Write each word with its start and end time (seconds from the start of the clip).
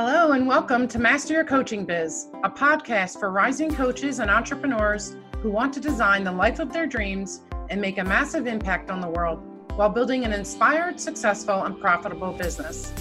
Hello, 0.00 0.30
and 0.30 0.46
welcome 0.46 0.86
to 0.86 0.98
Master 1.00 1.34
Your 1.34 1.44
Coaching 1.44 1.84
Biz, 1.84 2.28
a 2.44 2.48
podcast 2.48 3.18
for 3.18 3.32
rising 3.32 3.74
coaches 3.74 4.20
and 4.20 4.30
entrepreneurs 4.30 5.16
who 5.38 5.50
want 5.50 5.74
to 5.74 5.80
design 5.80 6.22
the 6.22 6.30
life 6.30 6.60
of 6.60 6.72
their 6.72 6.86
dreams 6.86 7.40
and 7.68 7.80
make 7.80 7.98
a 7.98 8.04
massive 8.04 8.46
impact 8.46 8.92
on 8.92 9.00
the 9.00 9.08
world 9.08 9.42
while 9.74 9.88
building 9.88 10.24
an 10.24 10.32
inspired, 10.32 11.00
successful, 11.00 11.64
and 11.64 11.80
profitable 11.80 12.30
business. 12.30 12.92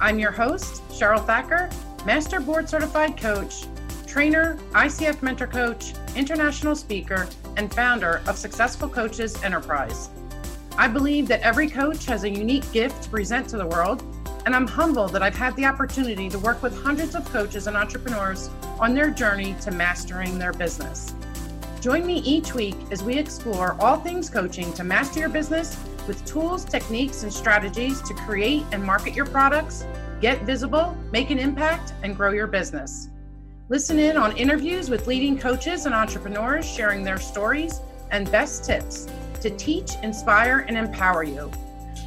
I'm 0.00 0.20
your 0.20 0.30
host, 0.30 0.80
Cheryl 0.90 1.26
Thacker, 1.26 1.70
Master 2.06 2.38
Board 2.38 2.68
Certified 2.68 3.16
Coach, 3.16 3.64
trainer, 4.06 4.56
ICF 4.74 5.22
Mentor 5.22 5.48
Coach, 5.48 5.94
international 6.14 6.76
speaker, 6.76 7.26
and 7.56 7.74
founder 7.74 8.22
of 8.28 8.38
Successful 8.38 8.88
Coaches 8.88 9.42
Enterprise. 9.42 10.08
I 10.78 10.86
believe 10.86 11.26
that 11.26 11.40
every 11.40 11.68
coach 11.68 12.06
has 12.06 12.22
a 12.22 12.30
unique 12.30 12.70
gift 12.70 13.02
to 13.02 13.10
present 13.10 13.48
to 13.48 13.56
the 13.56 13.66
world, 13.66 14.04
and 14.46 14.54
I'm 14.54 14.66
humbled 14.66 15.12
that 15.12 15.22
I've 15.22 15.36
had 15.36 15.56
the 15.56 15.64
opportunity 15.64 16.28
to 16.28 16.38
work 16.38 16.62
with 16.62 16.76
hundreds 16.82 17.14
of 17.14 17.24
coaches 17.32 17.66
and 17.66 17.76
entrepreneurs 17.76 18.50
on 18.78 18.94
their 18.94 19.10
journey 19.10 19.56
to 19.62 19.70
mastering 19.70 20.38
their 20.38 20.52
business. 20.52 21.14
Join 21.80 22.06
me 22.06 22.18
each 22.20 22.54
week 22.54 22.76
as 22.90 23.02
we 23.02 23.16
explore 23.16 23.76
all 23.80 23.98
things 23.98 24.28
coaching 24.28 24.72
to 24.74 24.84
master 24.84 25.20
your 25.20 25.28
business 25.28 25.78
with 26.06 26.24
tools, 26.24 26.64
techniques, 26.64 27.22
and 27.22 27.32
strategies 27.32 28.02
to 28.02 28.14
create 28.14 28.64
and 28.72 28.82
market 28.82 29.14
your 29.14 29.26
products, 29.26 29.86
get 30.20 30.42
visible, 30.42 30.96
make 31.12 31.30
an 31.30 31.38
impact, 31.38 31.94
and 32.02 32.16
grow 32.16 32.30
your 32.30 32.46
business. 32.46 33.08
Listen 33.70 33.98
in 33.98 34.16
on 34.16 34.36
interviews 34.36 34.90
with 34.90 35.06
leading 35.06 35.38
coaches 35.38 35.86
and 35.86 35.94
entrepreneurs 35.94 36.66
sharing 36.66 37.02
their 37.02 37.18
stories 37.18 37.80
and 38.10 38.30
best 38.30 38.64
tips 38.64 39.08
to 39.40 39.50
teach, 39.50 39.92
inspire, 40.02 40.66
and 40.68 40.76
empower 40.76 41.22
you. 41.22 41.50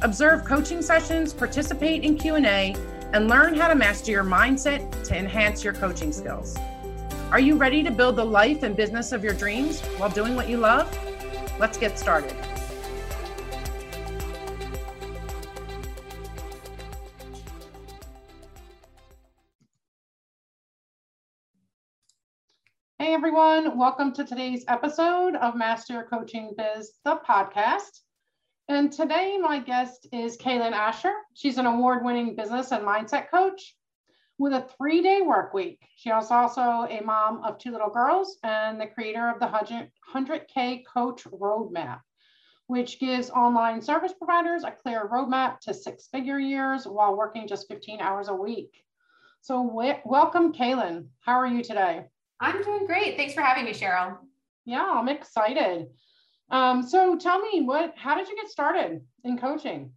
Observe 0.02 0.44
coaching 0.44 0.80
sessions, 0.80 1.34
participate 1.34 2.04
in 2.04 2.16
Q&A, 2.16 2.76
and 3.12 3.26
learn 3.26 3.54
how 3.54 3.66
to 3.66 3.74
master 3.74 4.12
your 4.12 4.22
mindset 4.22 5.02
to 5.02 5.18
enhance 5.18 5.64
your 5.64 5.72
coaching 5.72 6.12
skills. 6.12 6.56
Are 7.32 7.40
you 7.40 7.56
ready 7.56 7.82
to 7.82 7.90
build 7.90 8.14
the 8.14 8.24
life 8.24 8.62
and 8.62 8.76
business 8.76 9.10
of 9.10 9.24
your 9.24 9.34
dreams 9.34 9.80
while 9.96 10.08
doing 10.08 10.36
what 10.36 10.48
you 10.48 10.56
love? 10.58 10.96
Let's 11.58 11.76
get 11.76 11.98
started. 11.98 12.32
Hey 23.00 23.14
everyone, 23.14 23.76
welcome 23.76 24.12
to 24.12 24.24
today's 24.24 24.64
episode 24.68 25.34
of 25.34 25.56
Master 25.56 26.06
Coaching 26.08 26.54
Biz, 26.56 26.92
the 27.04 27.18
podcast. 27.28 28.02
And 28.70 28.92
today 28.92 29.38
my 29.40 29.60
guest 29.60 30.08
is 30.12 30.36
Kaylin 30.36 30.72
Asher. 30.72 31.14
She's 31.32 31.56
an 31.56 31.64
award-winning 31.64 32.36
business 32.36 32.70
and 32.70 32.84
mindset 32.84 33.30
coach 33.30 33.74
with 34.36 34.52
a 34.52 34.68
three-day 34.76 35.22
work 35.22 35.54
week. 35.54 35.80
She 35.96 36.10
is 36.10 36.30
also 36.30 36.60
a 36.60 37.00
mom 37.02 37.42
of 37.44 37.56
two 37.56 37.72
little 37.72 37.88
girls 37.88 38.36
and 38.44 38.78
the 38.78 38.86
creator 38.86 39.26
of 39.26 39.40
the 39.40 39.46
100K 39.46 40.82
Coach 40.84 41.24
Roadmap, 41.24 42.00
which 42.66 43.00
gives 43.00 43.30
online 43.30 43.80
service 43.80 44.12
providers 44.12 44.64
a 44.64 44.70
clear 44.70 45.08
roadmap 45.10 45.60
to 45.60 45.72
six-figure 45.72 46.38
years 46.38 46.86
while 46.86 47.16
working 47.16 47.48
just 47.48 47.68
15 47.68 48.02
hours 48.02 48.28
a 48.28 48.34
week. 48.34 48.84
So 49.40 49.62
welcome, 50.04 50.52
Kaylin. 50.52 51.06
How 51.20 51.38
are 51.38 51.46
you 51.46 51.62
today? 51.64 52.04
I'm 52.38 52.62
doing 52.62 52.84
great. 52.84 53.16
Thanks 53.16 53.32
for 53.32 53.40
having 53.40 53.64
me, 53.64 53.72
Cheryl. 53.72 54.18
Yeah, 54.66 54.92
I'm 54.94 55.08
excited. 55.08 55.86
Um, 56.50 56.82
so 56.82 57.16
tell 57.16 57.40
me 57.40 57.62
what 57.62 57.94
how 57.96 58.16
did 58.16 58.28
you 58.28 58.36
get 58.36 58.48
started 58.48 59.02
in 59.24 59.38
coaching? 59.38 59.92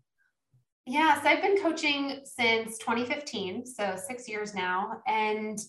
Yes, 0.85 1.25
I've 1.25 1.41
been 1.41 1.61
coaching 1.61 2.21
since 2.23 2.77
2015, 2.79 3.65
so 3.65 3.95
six 3.95 4.27
years 4.27 4.53
now. 4.55 5.01
And 5.07 5.59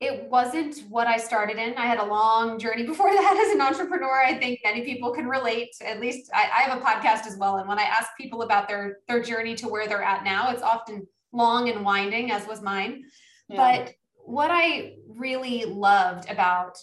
it 0.00 0.28
wasn't 0.28 0.80
what 0.88 1.06
I 1.06 1.16
started 1.16 1.58
in. 1.58 1.74
I 1.74 1.86
had 1.86 1.98
a 1.98 2.04
long 2.04 2.58
journey 2.58 2.84
before 2.86 3.10
that 3.10 3.44
as 3.46 3.54
an 3.54 3.60
entrepreneur. 3.60 4.20
I 4.20 4.34
think 4.38 4.60
many 4.64 4.82
people 4.82 5.12
can 5.12 5.28
relate. 5.28 5.70
At 5.80 6.00
least 6.00 6.30
I, 6.34 6.42
I 6.42 6.62
have 6.62 6.78
a 6.78 6.84
podcast 6.84 7.26
as 7.26 7.36
well. 7.36 7.58
And 7.58 7.68
when 7.68 7.78
I 7.78 7.84
ask 7.84 8.10
people 8.18 8.42
about 8.42 8.68
their 8.68 8.98
their 9.06 9.22
journey 9.22 9.54
to 9.56 9.68
where 9.68 9.86
they're 9.86 10.02
at 10.02 10.24
now, 10.24 10.50
it's 10.50 10.62
often 10.62 11.06
long 11.32 11.68
and 11.68 11.84
winding, 11.84 12.32
as 12.32 12.46
was 12.46 12.60
mine. 12.62 13.04
Yeah. 13.48 13.56
But 13.84 13.94
what 14.24 14.50
I 14.50 14.94
really 15.06 15.66
loved 15.66 16.28
about 16.30 16.78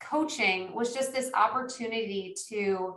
coaching 0.00 0.74
was 0.74 0.94
just 0.94 1.12
this 1.12 1.30
opportunity 1.34 2.34
to 2.48 2.96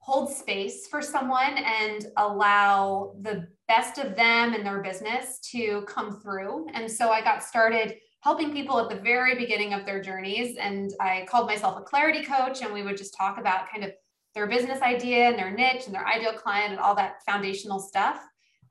hold 0.00 0.32
space 0.32 0.86
for 0.86 1.02
someone 1.02 1.58
and 1.58 2.06
allow 2.16 3.14
the 3.20 3.46
best 3.66 3.98
of 3.98 4.16
them 4.16 4.54
and 4.54 4.64
their 4.64 4.82
business 4.82 5.38
to 5.40 5.82
come 5.82 6.20
through. 6.20 6.66
And 6.72 6.90
so 6.90 7.10
I 7.10 7.20
got 7.20 7.42
started 7.42 7.96
helping 8.20 8.52
people 8.52 8.80
at 8.80 8.88
the 8.88 9.02
very 9.02 9.34
beginning 9.34 9.74
of 9.74 9.84
their 9.84 10.02
journeys. 10.02 10.56
And 10.56 10.92
I 11.00 11.26
called 11.28 11.46
myself 11.46 11.78
a 11.78 11.82
clarity 11.82 12.24
coach, 12.24 12.62
and 12.62 12.72
we 12.72 12.82
would 12.82 12.96
just 12.96 13.16
talk 13.16 13.38
about 13.38 13.70
kind 13.70 13.84
of 13.84 13.92
their 14.34 14.46
business 14.46 14.80
idea 14.82 15.28
and 15.28 15.38
their 15.38 15.50
niche 15.50 15.86
and 15.86 15.94
their 15.94 16.06
ideal 16.06 16.32
client 16.32 16.72
and 16.72 16.80
all 16.80 16.94
that 16.94 17.22
foundational 17.24 17.78
stuff. 17.78 18.20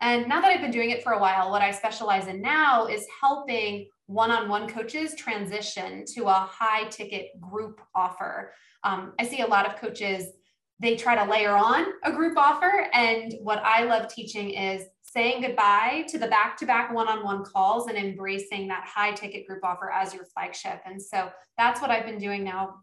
And 0.01 0.27
now 0.27 0.41
that 0.41 0.51
I've 0.51 0.61
been 0.61 0.71
doing 0.71 0.91
it 0.91 1.03
for 1.03 1.13
a 1.13 1.19
while, 1.19 1.49
what 1.49 1.61
I 1.61 1.71
specialize 1.71 2.27
in 2.27 2.41
now 2.41 2.85
is 2.85 3.05
helping 3.21 3.87
one-on-one 4.05 4.69
coaches 4.69 5.15
transition 5.15 6.05
to 6.13 6.25
a 6.25 6.33
high 6.33 6.85
ticket 6.85 7.39
group 7.41 7.81
offer. 7.95 8.53
Um, 8.83 9.13
I 9.19 9.25
see 9.25 9.41
a 9.41 9.47
lot 9.47 9.65
of 9.65 9.75
coaches, 9.79 10.27
they 10.79 10.95
try 10.95 11.15
to 11.15 11.29
layer 11.29 11.55
on 11.55 11.87
a 12.03 12.11
group 12.11 12.37
offer. 12.37 12.87
And 12.93 13.33
what 13.41 13.59
I 13.63 13.83
love 13.83 14.07
teaching 14.07 14.51
is 14.51 14.83
saying 15.01 15.41
goodbye 15.41 16.05
to 16.09 16.19
the 16.19 16.27
back-to-back 16.27 16.93
one-on-one 16.93 17.43
calls 17.43 17.87
and 17.87 17.97
embracing 17.97 18.67
that 18.67 18.85
high 18.85 19.11
ticket 19.11 19.47
group 19.47 19.63
offer 19.63 19.91
as 19.91 20.13
your 20.13 20.25
flagship. 20.25 20.81
And 20.85 21.01
so 21.01 21.29
that's 21.57 21.81
what 21.81 21.89
I've 21.89 22.05
been 22.05 22.19
doing 22.19 22.43
now 22.43 22.75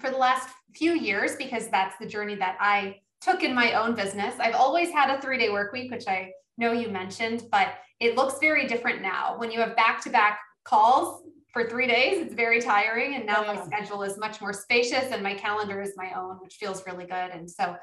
for 0.00 0.10
the 0.10 0.16
last 0.16 0.48
few 0.74 0.94
years 0.94 1.36
because 1.36 1.68
that's 1.68 1.96
the 1.98 2.06
journey 2.06 2.34
that 2.36 2.56
I 2.58 2.96
took 3.22 3.42
in 3.42 3.54
my 3.54 3.72
own 3.74 3.94
business. 3.94 4.34
I've 4.40 4.54
always 4.54 4.90
had 4.90 5.10
a 5.10 5.20
three 5.20 5.38
day 5.38 5.50
work 5.50 5.72
week, 5.72 5.90
which 5.90 6.08
I 6.08 6.32
know 6.58 6.72
you 6.72 6.88
mentioned, 6.88 7.44
but 7.50 7.74
it 8.00 8.16
looks 8.16 8.38
very 8.40 8.66
different 8.66 9.00
now. 9.00 9.38
When 9.38 9.50
you 9.50 9.60
have 9.60 9.76
back 9.76 10.02
to 10.02 10.10
back 10.10 10.40
calls 10.64 11.22
for 11.52 11.68
three 11.68 11.86
days, 11.86 12.20
it's 12.20 12.34
very 12.34 12.60
tiring. 12.60 13.14
And 13.14 13.24
now 13.24 13.44
yeah. 13.44 13.54
my 13.54 13.64
schedule 13.64 14.02
is 14.02 14.18
much 14.18 14.40
more 14.40 14.52
spacious 14.52 15.12
and 15.12 15.22
my 15.22 15.34
calendar 15.34 15.80
is 15.80 15.92
my 15.96 16.12
own, 16.18 16.38
which 16.42 16.56
feels 16.56 16.84
really 16.86 17.04
good. 17.04 17.30
And 17.30 17.48
so 17.48 17.76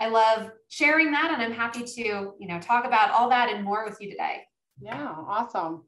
I 0.00 0.08
love 0.08 0.50
sharing 0.68 1.10
that. 1.12 1.32
And 1.32 1.42
I'm 1.42 1.52
happy 1.52 1.84
to, 1.84 2.02
you 2.02 2.48
know, 2.48 2.58
talk 2.60 2.86
about 2.86 3.10
all 3.10 3.28
that 3.28 3.50
and 3.50 3.64
more 3.64 3.84
with 3.84 4.00
you 4.00 4.10
today. 4.10 4.42
Yeah, 4.80 5.14
awesome. 5.26 5.84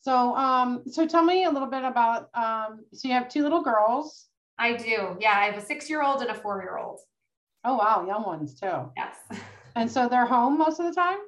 So, 0.00 0.34
um, 0.34 0.82
so 0.90 1.06
tell 1.06 1.22
me 1.22 1.44
a 1.44 1.50
little 1.50 1.68
bit 1.68 1.84
about, 1.84 2.28
um, 2.34 2.80
so 2.92 3.06
you 3.06 3.14
have 3.14 3.28
two 3.28 3.42
little 3.42 3.62
girls. 3.62 4.26
I 4.58 4.72
do. 4.72 5.16
Yeah. 5.20 5.32
I 5.36 5.44
have 5.44 5.62
a 5.62 5.64
six 5.64 5.88
year 5.88 6.02
old 6.02 6.22
and 6.22 6.30
a 6.30 6.34
four 6.34 6.60
year 6.60 6.78
old. 6.78 6.98
Oh, 7.64 7.76
wow. 7.76 8.04
Young 8.06 8.24
ones 8.24 8.58
too. 8.58 8.90
Yes. 8.96 9.16
And 9.74 9.90
so 9.90 10.08
they're 10.08 10.26
home 10.26 10.58
most 10.58 10.80
of 10.80 10.86
the 10.86 10.94
time? 10.94 11.18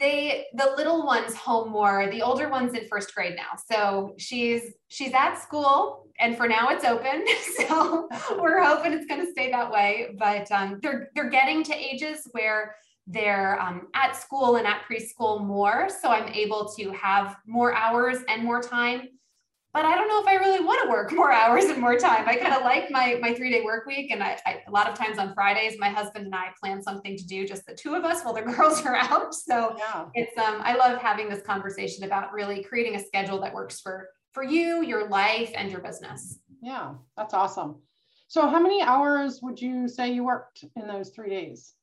they 0.00 0.46
the 0.54 0.74
little 0.76 1.06
one's 1.06 1.34
home 1.34 1.70
more 1.70 2.08
the 2.10 2.22
older 2.22 2.48
one's 2.48 2.74
in 2.74 2.86
first 2.88 3.14
grade 3.14 3.34
now 3.36 3.58
so 3.70 4.14
she's 4.18 4.74
she's 4.88 5.12
at 5.12 5.36
school 5.36 6.06
and 6.18 6.36
for 6.36 6.48
now 6.48 6.68
it's 6.68 6.84
open 6.84 7.24
so 7.68 8.08
we're 8.40 8.62
hoping 8.62 8.92
it's 8.92 9.06
going 9.06 9.24
to 9.24 9.30
stay 9.30 9.50
that 9.50 9.70
way 9.70 10.08
but 10.18 10.50
um, 10.50 10.78
they're 10.82 11.08
they're 11.14 11.30
getting 11.30 11.62
to 11.62 11.74
ages 11.74 12.28
where 12.32 12.76
they're 13.06 13.60
um, 13.60 13.88
at 13.94 14.16
school 14.16 14.56
and 14.56 14.66
at 14.66 14.82
preschool 14.90 15.44
more 15.44 15.88
so 15.88 16.08
i'm 16.08 16.28
able 16.32 16.68
to 16.76 16.90
have 16.90 17.36
more 17.46 17.74
hours 17.74 18.18
and 18.28 18.42
more 18.42 18.62
time 18.62 19.08
but 19.74 19.84
I 19.84 19.96
don't 19.96 20.06
know 20.06 20.20
if 20.20 20.28
I 20.28 20.36
really 20.36 20.64
want 20.64 20.80
to 20.84 20.88
work 20.88 21.12
more 21.12 21.32
hours 21.42 21.64
and 21.64 21.80
more 21.80 21.98
time. 21.98 22.26
I 22.28 22.36
kind 22.36 22.54
of 22.54 22.62
like 22.62 22.90
my 22.90 23.18
my 23.20 23.34
three 23.34 23.50
day 23.50 23.60
work 23.62 23.86
week, 23.86 24.12
and 24.12 24.22
I, 24.22 24.38
I, 24.46 24.62
a 24.66 24.70
lot 24.70 24.88
of 24.88 24.96
times 24.96 25.18
on 25.18 25.34
Fridays, 25.34 25.76
my 25.78 25.88
husband 25.88 26.26
and 26.26 26.34
I 26.34 26.52
plan 26.62 26.80
something 26.80 27.16
to 27.16 27.26
do, 27.26 27.46
just 27.46 27.66
the 27.66 27.74
two 27.74 27.94
of 27.94 28.04
us, 28.04 28.22
while 28.22 28.32
the 28.32 28.42
girls 28.52 28.86
are 28.86 28.94
out. 28.94 29.34
So 29.34 29.74
yeah. 29.76 30.06
it's 30.14 30.38
um 30.38 30.60
I 30.62 30.76
love 30.76 31.02
having 31.02 31.28
this 31.28 31.42
conversation 31.42 32.04
about 32.04 32.32
really 32.32 32.62
creating 32.62 32.94
a 32.94 33.04
schedule 33.04 33.40
that 33.40 33.52
works 33.52 33.80
for 33.80 34.08
for 34.32 34.44
you, 34.44 34.82
your 34.82 35.08
life, 35.08 35.50
and 35.56 35.70
your 35.70 35.80
business. 35.80 36.38
Yeah, 36.62 36.94
that's 37.16 37.34
awesome. 37.34 37.82
So 38.28 38.48
how 38.48 38.60
many 38.60 38.80
hours 38.80 39.40
would 39.42 39.60
you 39.60 39.88
say 39.88 40.12
you 40.12 40.24
worked 40.24 40.64
in 40.76 40.86
those 40.86 41.10
three 41.10 41.30
days? 41.30 41.74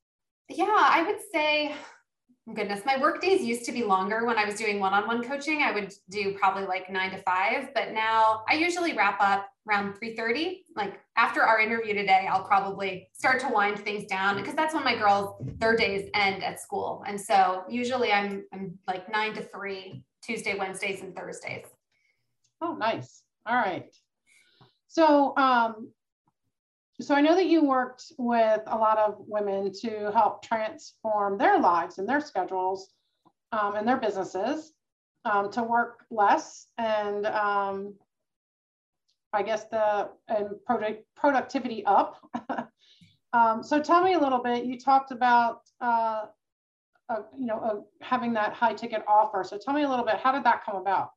Yeah, 0.50 0.66
I 0.70 1.04
would 1.04 1.20
say 1.34 1.76
goodness 2.56 2.84
my 2.86 3.00
work 3.00 3.22
days 3.22 3.44
used 3.44 3.66
to 3.66 3.72
be 3.72 3.84
longer 3.84 4.26
when 4.26 4.38
i 4.38 4.44
was 4.44 4.56
doing 4.56 4.80
one-on-one 4.80 5.24
coaching. 5.24 5.62
I 5.62 5.72
would 5.72 5.94
do 6.10 6.34
probably 6.34 6.66
like 6.66 6.90
nine 6.90 7.12
to 7.12 7.18
five 7.18 7.70
but 7.76 7.92
now 7.92 8.44
i 8.50 8.56
usually 8.56 8.94
wrap 8.94 9.22
up 9.22 9.48
around 9.68 9.94
3.30 9.94 10.62
like 10.76 11.00
after 11.18 11.44
our 11.44 11.60
interview 11.60 11.94
today 11.94 12.28
i'll 12.30 12.44
probably 12.44 13.08
start 13.14 13.40
to 13.42 13.48
wind 13.48 13.78
things 13.80 14.06
down 14.06 14.38
because 14.38 14.56
that's 14.56 14.74
when 14.74 14.84
my 14.84 14.96
girls 14.96 15.36
their 15.60 15.76
days 15.76 16.10
end 16.16 16.44
at 16.44 16.60
school. 16.60 17.04
And 17.08 17.20
so 17.20 17.64
usually 17.70 18.12
i'm 18.12 18.44
i'm 18.54 18.78
like 18.88 19.12
nine 19.12 19.34
to 19.36 19.44
three 19.44 20.04
tuesday 20.24 20.58
wednesdays 20.58 21.02
and 21.02 21.16
thursdays. 21.16 21.66
Oh 22.60 22.74
nice. 22.74 23.24
All 23.46 23.56
right. 23.56 23.94
So 24.88 25.36
um 25.38 25.90
so 27.02 27.16
I 27.16 27.22
know 27.22 27.36
that 27.36 27.48
you 27.48 27.64
worked 27.64 28.12
with 28.18 28.62
a 28.68 28.78
lot 28.78 28.98
of 28.98 29.16
women 29.20 29.72
to 29.82 30.12
help 30.12 30.44
transform 30.44 31.38
their 31.38 31.60
lives 31.60 31.98
and 31.98 32.08
their 32.08 32.22
schedules 32.22 32.90
um, 33.52 33.76
and 33.76 33.88
their 33.88 33.98
businesses. 33.98 34.74
um, 35.26 35.52
to 35.52 35.64
work 35.64 36.06
less 36.10 36.68
and 36.78 37.26
um, 37.28 37.94
I 39.34 39.44
guess 39.44 39.66
the 39.66 40.10
and 40.28 40.50
product 40.66 41.06
productivity 41.16 41.86
up. 41.86 42.18
um, 43.34 43.64
so 43.64 43.82
tell 43.82 44.04
me 44.04 44.14
a 44.14 44.20
little 44.20 44.42
bit. 44.42 44.66
You 44.66 44.80
talked 44.80 45.12
about 45.12 45.62
uh, 45.80 46.26
you 47.38 47.46
know 47.46 47.88
having 48.02 48.34
that 48.34 48.54
high 48.54 48.74
ticket 48.74 49.04
offer. 49.08 49.44
So 49.44 49.58
tell 49.58 49.74
me 49.74 49.84
a 49.84 49.90
little 49.90 50.06
bit. 50.06 50.18
How 50.18 50.32
did 50.32 50.44
that 50.44 50.66
come 50.66 50.76
about? 50.76 51.12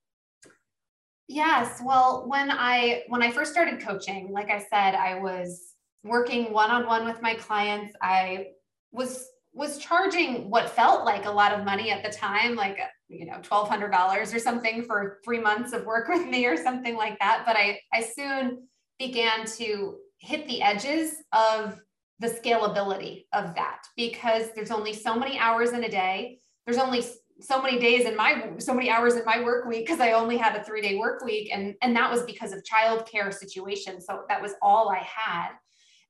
Yes. 1.29 1.81
Well, 1.85 2.25
when 2.27 2.51
I 2.51 3.05
when 3.09 3.23
I 3.23 3.31
first 3.31 3.53
started 3.53 3.81
coaching, 3.81 4.31
like 4.31 4.51
I 4.51 4.59
said, 4.59 4.95
I 4.95 5.19
was 5.19 5.74
working 6.05 6.53
one 6.53 6.71
on 6.71 6.87
one 6.87 7.05
with 7.05 7.21
my 7.23 7.35
clients. 7.35 7.95
I 8.01 8.49
was 8.93 9.27
was 9.53 9.79
charging 9.79 10.51
what 10.51 10.69
felt 10.69 11.05
like 11.05 11.27
a 11.27 11.31
lot 11.31 11.53
of 11.53 11.65
money 11.65 11.91
at 11.91 12.03
the 12.03 12.11
time, 12.11 12.55
like 12.55 12.79
you 13.09 13.27
know, 13.27 13.39
twelve 13.43 13.69
hundred 13.69 13.91
dollars 13.91 14.33
or 14.33 14.39
something 14.39 14.85
for 14.85 15.19
three 15.25 15.41
months 15.41 15.73
of 15.73 15.85
work 15.87 16.09
with 16.09 16.27
me 16.27 16.47
or 16.47 16.57
something 16.57 16.97
like 16.97 17.19
that. 17.19 17.43
But 17.47 17.57
I 17.57 17.81
I 17.93 18.03
soon 18.03 18.69
began 18.99 19.47
to 19.47 19.97
hit 20.19 20.47
the 20.47 20.63
edges 20.63 21.15
of 21.33 21.81
the 22.21 22.29
scalability 22.29 23.25
of 23.33 23.55
that 23.55 23.83
because 23.97 24.51
there's 24.55 24.71
only 24.71 24.93
so 24.93 25.17
many 25.17 25.39
hours 25.39 25.73
in 25.73 25.85
a 25.85 25.91
day. 25.91 26.39
There's 26.65 26.79
only 26.79 27.05
so 27.41 27.61
many 27.61 27.79
days 27.79 28.07
in 28.07 28.17
my 28.17 28.53
so 28.59 28.73
many 28.73 28.91
hours 28.91 29.17
in 29.17 29.25
my 29.25 29.43
work 29.43 29.67
week 29.67 29.87
because 29.87 30.01
I 30.01 30.13
only 30.13 30.37
had 30.37 30.55
a 30.57 30.65
three 30.65 30.81
day 30.81 30.97
work 30.97 31.25
week 31.25 31.51
and 31.53 31.75
and 31.83 31.95
that 31.97 32.11
was 32.11 32.23
because 32.23 32.53
of 32.53 32.63
childcare 32.63 33.33
situation 33.33 34.01
So 34.01 34.23
that 34.29 34.41
was 34.41 34.53
all 34.63 34.89
I 34.89 34.99
had. 34.99 35.51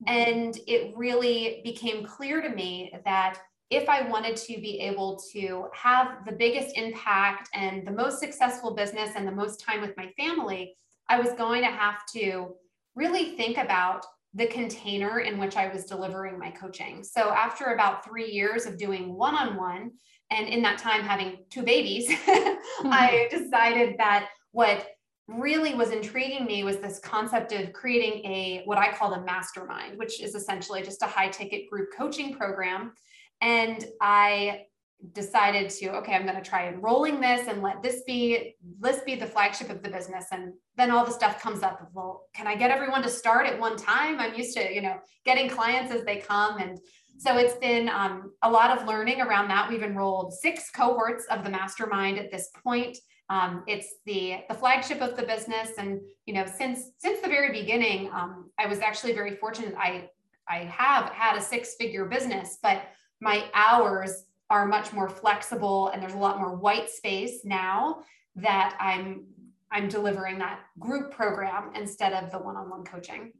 And 0.07 0.59
it 0.67 0.95
really 0.97 1.61
became 1.65 2.05
clear 2.05 2.41
to 2.41 2.49
me 2.49 2.93
that 3.05 3.39
if 3.71 3.89
I 3.89 4.09
wanted 4.09 4.37
to 4.37 4.61
be 4.61 4.79
able 4.81 5.21
to 5.33 5.67
have 5.73 6.25
the 6.27 6.33
biggest 6.33 6.77
impact 6.77 7.49
and 7.55 7.87
the 7.87 7.91
most 7.91 8.21
successful 8.21 8.75
business 8.75 9.11
and 9.17 9.27
the 9.27 9.33
most 9.33 9.61
time 9.61 9.81
with 9.81 9.97
my 9.97 10.13
family, 10.19 10.77
I 11.09 11.19
was 11.19 11.33
going 11.33 11.63
to 11.63 11.71
have 11.71 12.07
to 12.15 12.55
really 12.95 13.37
think 13.37 13.59
about 13.59 14.05
the 14.35 14.47
container 14.47 15.21
in 15.21 15.39
which 15.39 15.57
I 15.57 15.73
was 15.73 15.85
delivering 15.85 16.39
my 16.39 16.51
coaching. 16.51 17.03
So 17.05 17.31
after 17.31 17.67
about 17.67 18.05
three 18.05 18.31
years 18.31 18.67
of 18.67 18.79
doing 18.79 19.15
one 19.15 19.35
on 19.35 19.57
one, 19.57 19.93
and 20.31 20.49
in 20.49 20.63
that 20.63 20.79
time 20.79 21.03
having 21.03 21.39
two 21.51 21.63
babies, 21.63 22.09
I 22.27 23.29
mm-hmm. 23.31 23.45
decided 23.45 23.97
that 23.99 24.29
what 24.53 24.87
really 25.27 25.75
was 25.75 25.91
intriguing 25.91 26.45
me 26.45 26.65
was 26.65 26.79
this 26.79 26.99
concept 26.99 27.53
of 27.53 27.73
creating 27.73 28.25
a 28.31 28.63
what 28.65 28.79
I 28.79 28.93
call 28.93 29.15
a 29.15 29.23
mastermind, 29.23 29.99
which 29.99 30.21
is 30.21 30.35
essentially 30.35 30.83
just 30.83 31.03
a 31.03 31.07
high 31.07 31.29
ticket 31.29 31.71
group 31.71 31.89
coaching 31.97 32.35
program. 32.35 32.93
And 33.41 33.85
I 34.01 34.67
decided 35.13 35.69
to 35.69 35.91
okay 35.91 36.15
i'm 36.15 36.25
going 36.25 36.35
to 36.35 36.41
try 36.41 36.67
enrolling 36.67 37.21
this 37.21 37.47
and 37.47 37.61
let 37.61 37.83
this 37.83 38.05
be 38.07 38.55
this 38.81 39.01
be 39.01 39.15
the 39.15 39.27
flagship 39.27 39.69
of 39.69 39.83
the 39.83 39.89
business. 39.89 40.27
And 40.31 40.55
then 40.77 40.91
all 40.91 41.05
the 41.05 41.13
stuff 41.13 41.43
comes 41.43 41.63
up 41.63 41.91
well 41.93 42.27
can 42.35 42.47
i 42.47 42.55
get 42.55 42.71
everyone 42.71 43.03
to 43.03 43.11
start 43.11 43.47
at 43.47 43.59
one 43.59 43.77
time? 43.77 44.19
I'm 44.19 44.35
used 44.35 44.57
to 44.57 44.73
you 44.73 44.81
know 44.81 44.99
getting 45.25 45.49
clients 45.49 45.93
as 45.93 46.05
they 46.05 46.19
come. 46.19 46.59
And 46.59 46.79
so 47.19 47.37
it's 47.37 47.55
been 47.55 47.89
um, 47.89 48.33
a 48.43 48.51
lot 48.51 48.77
of 48.77 48.89
learning 48.89 49.21
around 49.21 49.49
that. 49.49 49.71
We've 49.71 49.83
enrolled 49.83 50.33
six 50.33 50.71
cohorts 50.71 51.25
of 51.31 51.45
the 51.45 51.51
mastermind 51.51 52.19
at 52.19 52.31
this 52.31 52.51
point 52.63 52.99
um, 53.31 53.65
it's 53.67 53.95
the 54.07 54.39
the 54.49 54.55
flagship 54.55 55.01
of 55.01 55.17
the 55.17 55.23
business. 55.23 55.71
And 55.79 56.01
you 56.27 56.35
know 56.35 56.47
since 56.47 56.91
since 56.99 57.21
the 57.21 57.29
very 57.29 57.53
beginning 57.53 58.11
um, 58.13 58.51
i 58.59 58.67
was 58.67 58.81
actually 58.81 59.13
very 59.13 59.37
fortunate. 59.37 59.75
I 59.77 60.09
i 60.49 60.59
have 60.59 61.11
had 61.11 61.37
a 61.37 61.41
six 61.41 61.75
figure 61.77 62.05
business 62.07 62.59
but 62.63 62.83
my 63.21 63.45
hours 63.55 64.25
are 64.51 64.67
much 64.67 64.93
more 64.93 65.09
flexible 65.09 65.89
and 65.89 66.03
there's 66.03 66.15
a 66.15 66.19
lot 66.19 66.39
more 66.39 66.55
white 66.57 66.91
space 66.91 67.45
now 67.45 68.03
that 68.37 68.77
i'm 68.81 69.25
i'm 69.71 69.89
delivering 69.89 70.39
that 70.39 70.61
group 70.79 71.13
program 71.13 71.71
instead 71.75 72.13
of 72.13 72.31
the 72.31 72.39
one-on-one 72.39 72.85
coaching. 72.85 73.33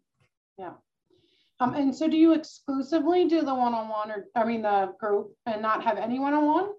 Yeah. 0.59 0.73
Um, 1.61 1.75
and 1.75 1.95
so 1.95 2.09
do 2.09 2.17
you 2.17 2.33
exclusively 2.33 3.27
do 3.27 3.43
the 3.43 3.55
one-on-one 3.55 4.11
or 4.11 4.27
i 4.35 4.45
mean 4.45 4.63
the 4.63 4.95
group 4.99 5.33
and 5.47 5.63
not 5.63 5.85
have 5.85 5.99
any 5.99 6.19
one-on-one? 6.19 6.71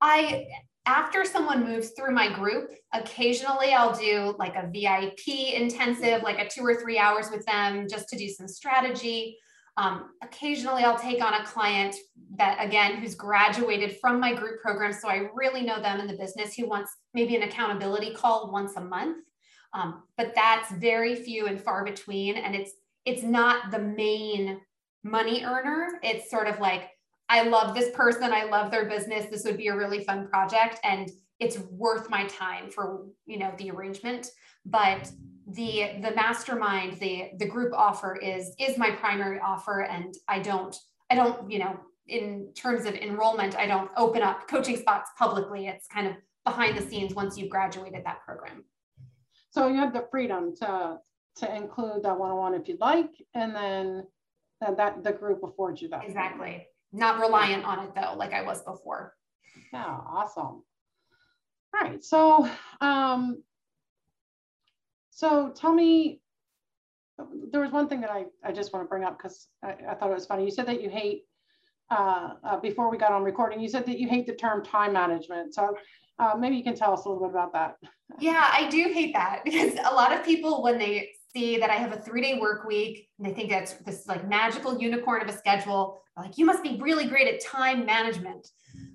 I 0.00 0.46
after 0.86 1.24
someone 1.24 1.64
moves 1.64 1.90
through 1.90 2.14
my 2.14 2.32
group, 2.32 2.74
occasionally 2.92 3.72
I'll 3.72 3.96
do 3.96 4.34
like 4.38 4.54
a 4.54 4.68
VIP 4.70 5.54
intensive, 5.54 6.22
like 6.22 6.38
a 6.38 6.48
two 6.48 6.62
or 6.62 6.74
three 6.74 6.98
hours 6.98 7.30
with 7.30 7.44
them 7.46 7.86
just 7.88 8.08
to 8.10 8.18
do 8.18 8.28
some 8.28 8.48
strategy. 8.48 9.38
Um, 9.76 10.10
occasionally 10.22 10.84
I'll 10.84 10.98
take 10.98 11.22
on 11.22 11.34
a 11.34 11.44
client 11.44 11.96
that, 12.36 12.64
again, 12.64 12.98
who's 12.98 13.14
graduated 13.14 13.98
from 13.98 14.20
my 14.20 14.34
group 14.34 14.60
program. 14.60 14.92
So 14.92 15.08
I 15.08 15.28
really 15.34 15.62
know 15.62 15.80
them 15.80 16.00
in 16.00 16.06
the 16.06 16.16
business 16.16 16.54
who 16.54 16.68
wants 16.68 16.92
maybe 17.14 17.34
an 17.34 17.42
accountability 17.42 18.14
call 18.14 18.52
once 18.52 18.76
a 18.76 18.80
month. 18.80 19.24
Um, 19.72 20.04
but 20.16 20.32
that's 20.34 20.70
very 20.72 21.16
few 21.16 21.46
and 21.46 21.60
far 21.60 21.84
between. 21.84 22.36
And 22.36 22.54
it's, 22.54 22.72
it's 23.04 23.22
not 23.22 23.72
the 23.72 23.80
main 23.80 24.60
money 25.02 25.44
earner. 25.44 25.98
It's 26.02 26.30
sort 26.30 26.46
of 26.46 26.60
like, 26.60 26.90
I 27.28 27.42
love 27.42 27.74
this 27.74 27.90
person. 27.94 28.32
I 28.32 28.44
love 28.44 28.70
their 28.70 28.88
business. 28.88 29.26
This 29.30 29.44
would 29.44 29.56
be 29.56 29.68
a 29.68 29.76
really 29.76 30.04
fun 30.04 30.28
project. 30.28 30.78
And 30.84 31.10
it's 31.40 31.58
worth 31.70 32.10
my 32.10 32.26
time 32.26 32.70
for, 32.70 33.06
you 33.26 33.38
know, 33.38 33.52
the 33.58 33.70
arrangement. 33.70 34.28
But 34.66 35.10
the 35.46 35.92
the 36.00 36.12
mastermind, 36.14 36.98
the 37.00 37.30
the 37.38 37.46
group 37.46 37.72
offer 37.74 38.16
is 38.16 38.54
is 38.58 38.78
my 38.78 38.90
primary 38.90 39.40
offer. 39.40 39.82
And 39.82 40.14
I 40.28 40.38
don't, 40.38 40.76
I 41.10 41.14
don't, 41.14 41.50
you 41.50 41.58
know, 41.58 41.78
in 42.06 42.52
terms 42.54 42.86
of 42.86 42.94
enrollment, 42.94 43.56
I 43.56 43.66
don't 43.66 43.90
open 43.96 44.22
up 44.22 44.46
coaching 44.48 44.76
spots 44.76 45.10
publicly. 45.18 45.66
It's 45.66 45.86
kind 45.88 46.06
of 46.06 46.14
behind 46.44 46.76
the 46.76 46.82
scenes 46.82 47.14
once 47.14 47.38
you've 47.38 47.50
graduated 47.50 48.04
that 48.04 48.22
program. 48.24 48.64
So 49.50 49.68
you 49.68 49.76
have 49.76 49.92
the 49.92 50.06
freedom 50.10 50.54
to 50.60 50.98
to 51.36 51.56
include 51.56 52.04
that 52.04 52.16
one-on-one 52.16 52.54
if 52.54 52.68
you'd 52.68 52.80
like, 52.80 53.10
and 53.34 53.54
then 53.56 54.06
that, 54.60 54.76
that 54.76 55.02
the 55.02 55.12
group 55.12 55.42
affords 55.42 55.82
you 55.82 55.88
that. 55.88 56.04
Exactly 56.04 56.68
not 56.94 57.20
reliant 57.20 57.64
on 57.64 57.84
it 57.84 57.94
though, 57.94 58.14
like 58.16 58.32
I 58.32 58.42
was 58.42 58.62
before. 58.62 59.14
Yeah, 59.72 59.84
awesome. 59.84 60.62
All 61.74 61.80
right, 61.80 62.02
so 62.04 62.48
um, 62.80 63.42
so 65.10 65.52
tell 65.54 65.72
me, 65.72 66.20
there 67.50 67.60
was 67.60 67.70
one 67.70 67.88
thing 67.88 68.00
that 68.00 68.10
I, 68.10 68.26
I 68.44 68.52
just 68.52 68.72
want 68.72 68.84
to 68.84 68.88
bring 68.88 69.04
up 69.04 69.16
because 69.16 69.48
I, 69.62 69.74
I 69.90 69.94
thought 69.94 70.10
it 70.10 70.14
was 70.14 70.26
funny. 70.26 70.44
You 70.44 70.50
said 70.50 70.66
that 70.66 70.82
you 70.82 70.90
hate, 70.90 71.22
uh, 71.90 72.30
uh, 72.42 72.58
before 72.58 72.90
we 72.90 72.96
got 72.96 73.12
on 73.12 73.22
recording, 73.22 73.60
you 73.60 73.68
said 73.68 73.86
that 73.86 73.98
you 73.98 74.08
hate 74.08 74.26
the 74.26 74.34
term 74.34 74.64
time 74.64 74.92
management. 74.92 75.54
So 75.54 75.76
uh, 76.18 76.34
maybe 76.38 76.56
you 76.56 76.64
can 76.64 76.74
tell 76.74 76.92
us 76.92 77.04
a 77.04 77.08
little 77.08 77.24
bit 77.24 77.30
about 77.30 77.52
that. 77.52 77.76
Yeah, 78.18 78.50
I 78.52 78.68
do 78.68 78.90
hate 78.92 79.12
that 79.14 79.42
because 79.44 79.74
a 79.74 79.94
lot 79.94 80.12
of 80.12 80.24
people, 80.24 80.62
when 80.62 80.78
they 80.78 81.10
see 81.34 81.58
that 81.58 81.70
I 81.70 81.74
have 81.74 81.92
a 81.92 82.00
three 82.00 82.22
day 82.22 82.38
work 82.38 82.64
week 82.64 83.08
and 83.18 83.26
they 83.26 83.32
think 83.32 83.50
that's 83.50 83.72
this 83.84 84.06
like 84.06 84.28
magical 84.28 84.78
unicorn 84.80 85.22
of 85.22 85.28
a 85.28 85.36
schedule. 85.36 86.00
Like, 86.16 86.38
you 86.38 86.46
must 86.46 86.62
be 86.62 86.78
really 86.80 87.06
great 87.06 87.26
at 87.26 87.44
time 87.44 87.84
management. 87.84 88.48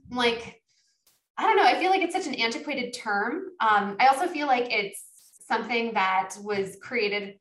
I'm 0.09 0.17
like, 0.17 0.61
I 1.37 1.43
don't 1.43 1.57
know. 1.57 1.65
I 1.65 1.79
feel 1.79 1.91
like 1.91 2.01
it's 2.01 2.13
such 2.13 2.27
an 2.27 2.35
antiquated 2.35 2.93
term. 2.93 3.43
Um, 3.59 3.97
I 3.99 4.07
also 4.07 4.27
feel 4.27 4.47
like 4.47 4.71
it's 4.71 5.03
something 5.47 5.93
that 5.93 6.35
was 6.41 6.77
created 6.81 7.35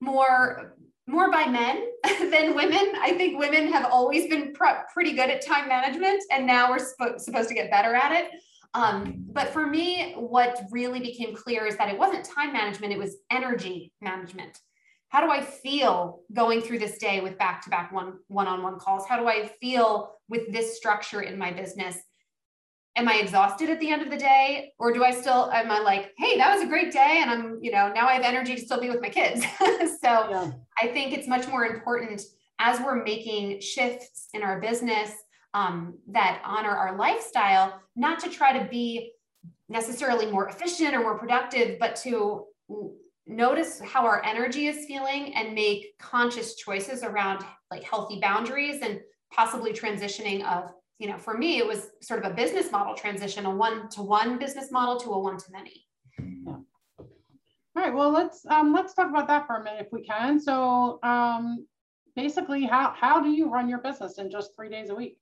more 0.00 0.76
more 1.06 1.30
by 1.32 1.46
men 1.46 1.88
than 2.30 2.54
women. 2.54 2.92
I 3.00 3.14
think 3.16 3.38
women 3.38 3.72
have 3.72 3.86
always 3.90 4.28
been 4.28 4.52
pr- 4.52 4.84
pretty 4.92 5.14
good 5.14 5.30
at 5.30 5.44
time 5.44 5.66
management, 5.66 6.22
and 6.30 6.46
now 6.46 6.70
we're 6.70 6.78
sp- 6.84 7.16
supposed 7.16 7.48
to 7.48 7.54
get 7.54 7.70
better 7.70 7.94
at 7.94 8.12
it. 8.12 8.30
Um, 8.74 9.24
but 9.32 9.48
for 9.48 9.66
me, 9.66 10.12
what 10.12 10.62
really 10.70 11.00
became 11.00 11.34
clear 11.34 11.66
is 11.66 11.76
that 11.76 11.88
it 11.88 11.98
wasn't 11.98 12.24
time 12.24 12.52
management, 12.52 12.92
it 12.92 12.98
was 12.98 13.16
energy 13.30 13.92
management. 14.00 14.58
How 15.08 15.24
do 15.24 15.32
I 15.32 15.40
feel 15.40 16.20
going 16.34 16.60
through 16.60 16.80
this 16.80 16.98
day 16.98 17.20
with 17.20 17.38
back 17.38 17.62
to 17.62 17.70
back 17.70 17.92
one 17.92 18.18
one 18.28 18.46
on 18.46 18.62
one 18.62 18.78
calls? 18.78 19.06
How 19.06 19.18
do 19.18 19.26
I 19.26 19.50
feel 19.60 20.12
with 20.28 20.52
this 20.52 20.76
structure 20.76 21.22
in 21.22 21.38
my 21.38 21.50
business? 21.50 21.96
Am 22.94 23.08
I 23.08 23.14
exhausted 23.14 23.70
at 23.70 23.80
the 23.80 23.90
end 23.90 24.02
of 24.02 24.10
the 24.10 24.18
day? 24.18 24.72
Or 24.78 24.92
do 24.92 25.04
I 25.04 25.12
still, 25.12 25.50
am 25.52 25.70
I 25.70 25.78
like, 25.78 26.12
hey, 26.18 26.36
that 26.36 26.52
was 26.52 26.62
a 26.62 26.66
great 26.66 26.92
day. 26.92 27.20
And 27.22 27.30
I'm, 27.30 27.58
you 27.62 27.70
know, 27.70 27.90
now 27.92 28.08
I 28.08 28.14
have 28.14 28.24
energy 28.24 28.56
to 28.56 28.60
still 28.60 28.80
be 28.80 28.90
with 28.90 29.00
my 29.00 29.08
kids. 29.08 29.44
so 29.60 30.28
yeah. 30.28 30.50
I 30.82 30.88
think 30.88 31.12
it's 31.12 31.28
much 31.28 31.46
more 31.48 31.64
important 31.64 32.20
as 32.58 32.80
we're 32.80 33.02
making 33.04 33.60
shifts 33.60 34.28
in 34.34 34.42
our 34.42 34.60
business 34.60 35.12
um, 35.54 35.94
that 36.08 36.42
honor 36.44 36.70
our 36.70 36.96
lifestyle, 36.96 37.80
not 37.96 38.18
to 38.20 38.30
try 38.30 38.56
to 38.58 38.68
be 38.68 39.12
necessarily 39.68 40.30
more 40.30 40.48
efficient 40.48 40.94
or 40.94 41.00
more 41.00 41.18
productive, 41.18 41.78
but 41.78 41.96
to 41.96 42.44
notice 43.26 43.80
how 43.80 44.06
our 44.06 44.24
energy 44.24 44.66
is 44.66 44.86
feeling 44.86 45.34
and 45.34 45.54
make 45.54 45.98
conscious 45.98 46.54
choices 46.56 47.02
around 47.02 47.44
like 47.70 47.82
healthy 47.82 48.18
boundaries 48.20 48.80
and 48.82 49.00
possibly 49.32 49.72
transitioning 49.72 50.44
of 50.46 50.72
you 50.98 51.06
know 51.06 51.18
for 51.18 51.36
me 51.36 51.58
it 51.58 51.66
was 51.66 51.90
sort 52.00 52.24
of 52.24 52.32
a 52.32 52.34
business 52.34 52.72
model 52.72 52.94
transition 52.94 53.44
a 53.44 53.54
one 53.54 53.88
to 53.90 54.00
one 54.00 54.38
business 54.38 54.72
model 54.72 54.98
to 54.98 55.10
a 55.10 55.18
one 55.18 55.36
to 55.36 55.44
many 55.52 55.86
yeah. 56.18 56.52
all 56.54 57.06
right 57.76 57.94
well 57.94 58.10
let's 58.10 58.46
um, 58.46 58.72
let's 58.72 58.94
talk 58.94 59.10
about 59.10 59.26
that 59.28 59.46
for 59.46 59.56
a 59.56 59.64
minute 59.64 59.84
if 59.84 59.92
we 59.92 60.02
can. 60.02 60.40
So 60.40 60.98
um, 61.02 61.66
basically 62.16 62.64
how 62.64 62.94
how 62.98 63.22
do 63.22 63.30
you 63.30 63.50
run 63.50 63.68
your 63.68 63.78
business 63.78 64.18
in 64.18 64.30
just 64.30 64.56
three 64.56 64.68
days 64.68 64.90
a 64.90 64.94
week 64.94 65.18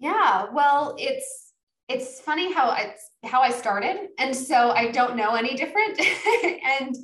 yeah, 0.00 0.46
well, 0.52 0.96
it's 0.98 1.52
it's 1.88 2.20
funny 2.20 2.52
how 2.52 2.70
I 2.70 2.94
how 3.24 3.42
I 3.42 3.50
started, 3.50 4.08
and 4.18 4.34
so 4.34 4.70
I 4.70 4.90
don't 4.90 5.16
know 5.16 5.34
any 5.34 5.54
different. 5.54 6.00
and 6.80 6.96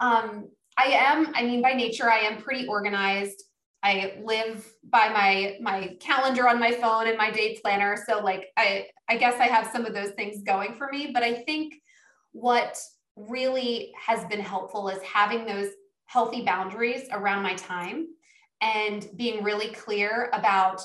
um, 0.00 0.48
I 0.76 0.84
am, 0.92 1.32
I 1.34 1.42
mean, 1.42 1.62
by 1.62 1.72
nature, 1.72 2.10
I 2.10 2.18
am 2.18 2.42
pretty 2.42 2.66
organized. 2.66 3.42
I 3.82 4.18
live 4.22 4.70
by 4.84 5.08
my 5.08 5.56
my 5.60 5.96
calendar 6.00 6.48
on 6.48 6.60
my 6.60 6.72
phone 6.72 7.08
and 7.08 7.16
my 7.16 7.30
day 7.30 7.58
planner. 7.62 7.96
So 8.06 8.20
like 8.20 8.48
I 8.56 8.86
I 9.08 9.16
guess 9.16 9.40
I 9.40 9.46
have 9.46 9.70
some 9.72 9.86
of 9.86 9.94
those 9.94 10.10
things 10.10 10.42
going 10.42 10.74
for 10.76 10.88
me, 10.92 11.10
but 11.12 11.22
I 11.22 11.34
think 11.34 11.74
what 12.32 12.78
really 13.16 13.92
has 14.06 14.24
been 14.26 14.40
helpful 14.40 14.88
is 14.88 15.02
having 15.02 15.46
those 15.46 15.68
healthy 16.06 16.44
boundaries 16.44 17.08
around 17.12 17.42
my 17.42 17.54
time 17.54 18.06
and 18.60 19.06
being 19.16 19.42
really 19.42 19.68
clear 19.68 20.30
about 20.32 20.82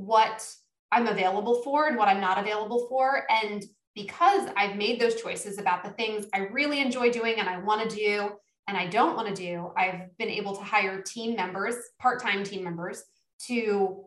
what 0.00 0.46
I'm 0.92 1.06
available 1.06 1.62
for 1.62 1.86
and 1.86 1.96
what 1.96 2.08
I'm 2.08 2.20
not 2.20 2.38
available 2.38 2.86
for. 2.88 3.26
And 3.30 3.64
because 3.94 4.48
I've 4.56 4.76
made 4.76 5.00
those 5.00 5.20
choices 5.20 5.58
about 5.58 5.84
the 5.84 5.90
things 5.90 6.26
I 6.34 6.38
really 6.38 6.80
enjoy 6.80 7.10
doing 7.10 7.38
and 7.38 7.48
I 7.48 7.58
want 7.58 7.88
to 7.88 7.96
do 7.96 8.30
and 8.68 8.76
I 8.76 8.86
don't 8.86 9.16
want 9.16 9.28
to 9.28 9.34
do, 9.34 9.72
I've 9.76 10.16
been 10.18 10.28
able 10.28 10.54
to 10.56 10.62
hire 10.62 11.02
team 11.02 11.36
members, 11.36 11.76
part 12.00 12.22
time 12.22 12.44
team 12.44 12.64
members, 12.64 13.02
to 13.46 14.04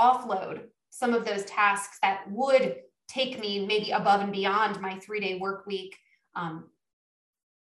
offload 0.00 0.62
some 0.90 1.12
of 1.12 1.24
those 1.24 1.44
tasks 1.44 1.98
that 2.02 2.30
would 2.30 2.76
take 3.08 3.38
me 3.38 3.66
maybe 3.66 3.90
above 3.90 4.20
and 4.20 4.32
beyond 4.32 4.80
my 4.80 4.98
three 4.98 5.20
day 5.20 5.38
work 5.38 5.66
week. 5.66 5.96
Um, 6.34 6.64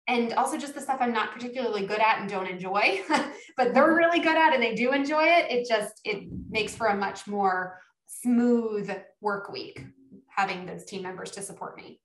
and 0.07 0.33
also 0.35 0.59
just 0.59 0.75
the 0.75 0.81
stuff 0.81 0.99
I'm 1.01 1.13
not 1.13 1.33
particularly 1.33 1.87
good 1.87 2.01
at 2.01 2.21
and 2.21 2.29
don't 2.29 2.47
enjoy, 2.47 3.01
but 3.57 3.73
they're 3.73 3.85
mm-hmm. 3.85 3.95
really 3.95 4.21
good 4.21 4.37
at 4.37 4.53
and 4.53 4.63
they 4.63 4.75
do 4.75 4.93
enjoy 4.93 5.25
it. 5.25 5.51
It 5.51 5.69
just 5.69 6.01
it 6.05 6.29
makes 6.51 6.75
for 6.75 6.89
a 6.89 6.97
much 6.97 7.27
more 7.27 7.81
smooth 8.07 8.91
work 9.21 9.51
week 9.51 9.85
having 10.29 10.67
those 10.67 10.85
team 10.85 11.03
members 11.03 11.31
to 11.33 11.43
support 11.43 11.77
me. 11.77 12.01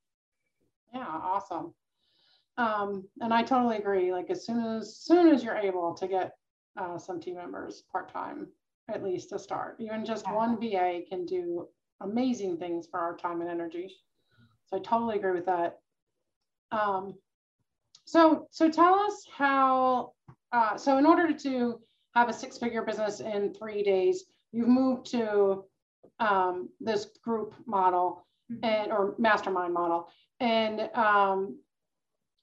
Yeah, 0.93 1.05
awesome. 1.05 1.73
Um, 2.57 3.07
and 3.21 3.33
I 3.33 3.43
totally 3.43 3.77
agree. 3.77 4.11
Like 4.11 4.29
as 4.29 4.45
soon 4.45 4.59
as 4.59 4.97
soon 4.97 5.29
as 5.29 5.43
you're 5.43 5.55
able 5.55 5.93
to 5.95 6.07
get 6.07 6.33
uh, 6.77 6.97
some 6.97 7.19
team 7.19 7.35
members 7.35 7.83
part 7.91 8.11
time, 8.11 8.47
at 8.89 9.03
least 9.03 9.29
to 9.29 9.39
start, 9.39 9.75
even 9.79 10.05
just 10.05 10.25
yeah. 10.25 10.33
one 10.33 10.59
VA 10.59 11.01
can 11.07 11.25
do 11.25 11.67
amazing 12.01 12.57
things 12.57 12.87
for 12.89 12.99
our 12.99 13.15
time 13.15 13.41
and 13.41 13.49
energy. 13.49 13.95
So 14.67 14.77
I 14.77 14.79
totally 14.79 15.17
agree 15.17 15.33
with 15.33 15.45
that. 15.45 15.79
Um, 16.71 17.15
so, 18.09 18.47
so 18.49 18.71
tell 18.71 18.95
us 18.95 19.23
how, 19.31 20.13
uh, 20.51 20.75
so 20.77 20.97
in 20.97 21.05
order 21.05 21.31
to 21.31 21.79
have 22.15 22.27
a 22.27 22.33
six 22.33 22.57
figure 22.57 22.81
business 22.81 23.19
in 23.19 23.53
three 23.53 23.83
days, 23.83 24.25
you've 24.51 24.67
moved 24.67 25.05
to 25.11 25.63
um, 26.19 26.69
this 26.79 27.05
group 27.23 27.53
model 27.67 28.25
mm-hmm. 28.51 28.65
and, 28.65 28.91
or 28.91 29.13
mastermind 29.19 29.75
model. 29.75 30.07
And 30.39 30.89
um, 30.95 31.59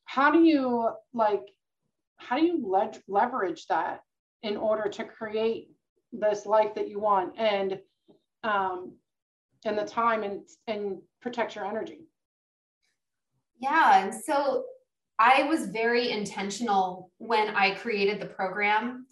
how 0.04 0.30
do 0.30 0.44
you 0.44 0.90
like, 1.12 1.48
how 2.18 2.36
do 2.36 2.44
you 2.44 2.64
le- 2.64 2.92
leverage 3.08 3.66
that 3.66 4.02
in 4.44 4.56
order 4.56 4.88
to 4.88 5.02
create 5.02 5.70
this 6.12 6.46
life 6.46 6.76
that 6.76 6.88
you 6.88 7.00
want 7.00 7.32
and, 7.38 7.80
um, 8.44 8.92
and 9.64 9.76
the 9.76 9.84
time 9.84 10.22
and, 10.22 10.42
and 10.68 10.98
protect 11.20 11.56
your 11.56 11.64
energy? 11.64 12.06
Yeah. 13.60 14.04
And 14.04 14.14
so 14.14 14.62
I 15.18 15.44
was 15.44 15.66
very 15.66 16.10
intentional 16.10 17.10
when 17.18 17.48
I 17.48 17.74
created 17.74 18.20
the 18.20 18.26
program. 18.26 19.06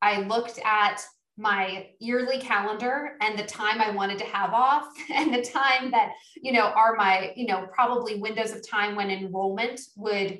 I 0.00 0.20
looked 0.22 0.58
at 0.64 1.02
my 1.36 1.88
yearly 1.98 2.38
calendar 2.38 3.16
and 3.20 3.38
the 3.38 3.44
time 3.44 3.80
I 3.80 3.90
wanted 3.90 4.18
to 4.18 4.24
have 4.26 4.52
off 4.52 4.86
and 5.14 5.32
the 5.32 5.42
time 5.42 5.90
that, 5.90 6.12
you 6.36 6.52
know, 6.52 6.66
are 6.66 6.94
my, 6.96 7.32
you 7.36 7.46
know, 7.46 7.66
probably 7.72 8.20
windows 8.20 8.52
of 8.52 8.66
time 8.66 8.94
when 8.96 9.10
enrollment 9.10 9.80
would 9.96 10.38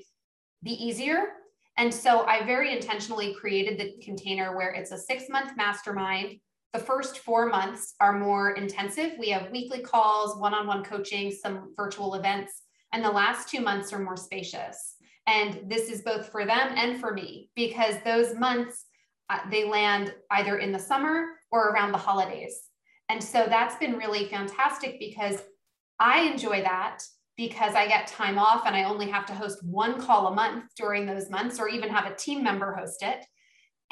be 0.62 0.72
easier. 0.72 1.28
And 1.78 1.92
so 1.92 2.26
I 2.26 2.44
very 2.44 2.74
intentionally 2.74 3.34
created 3.34 3.78
the 3.78 4.02
container 4.04 4.56
where 4.56 4.70
it's 4.70 4.90
a 4.90 4.98
six 4.98 5.28
month 5.30 5.56
mastermind. 5.56 6.38
The 6.72 6.78
first 6.78 7.20
four 7.20 7.46
months 7.46 7.94
are 8.00 8.18
more 8.18 8.52
intensive. 8.52 9.12
We 9.18 9.30
have 9.30 9.50
weekly 9.50 9.80
calls, 9.80 10.38
one 10.38 10.54
on 10.54 10.66
one 10.66 10.84
coaching, 10.84 11.32
some 11.32 11.72
virtual 11.76 12.14
events, 12.14 12.62
and 12.92 13.04
the 13.04 13.10
last 13.10 13.48
two 13.48 13.60
months 13.60 13.92
are 13.92 13.98
more 13.98 14.16
spacious. 14.16 14.96
And 15.30 15.70
this 15.70 15.88
is 15.88 16.02
both 16.02 16.28
for 16.28 16.44
them 16.44 16.74
and 16.74 17.00
for 17.00 17.14
me 17.14 17.50
because 17.54 17.94
those 18.04 18.34
months 18.34 18.86
uh, 19.30 19.38
they 19.48 19.64
land 19.64 20.12
either 20.32 20.58
in 20.58 20.72
the 20.72 20.78
summer 20.78 21.24
or 21.52 21.68
around 21.68 21.92
the 21.92 21.98
holidays. 21.98 22.62
And 23.08 23.22
so 23.22 23.46
that's 23.48 23.76
been 23.76 23.96
really 23.96 24.26
fantastic 24.26 24.98
because 24.98 25.40
I 26.00 26.22
enjoy 26.22 26.62
that 26.62 26.98
because 27.36 27.76
I 27.76 27.86
get 27.86 28.08
time 28.08 28.38
off 28.38 28.66
and 28.66 28.74
I 28.74 28.84
only 28.84 29.08
have 29.08 29.24
to 29.26 29.32
host 29.32 29.64
one 29.64 30.00
call 30.00 30.26
a 30.26 30.34
month 30.34 30.64
during 30.76 31.06
those 31.06 31.30
months 31.30 31.60
or 31.60 31.68
even 31.68 31.90
have 31.90 32.10
a 32.10 32.16
team 32.16 32.42
member 32.42 32.74
host 32.74 33.02
it. 33.02 33.24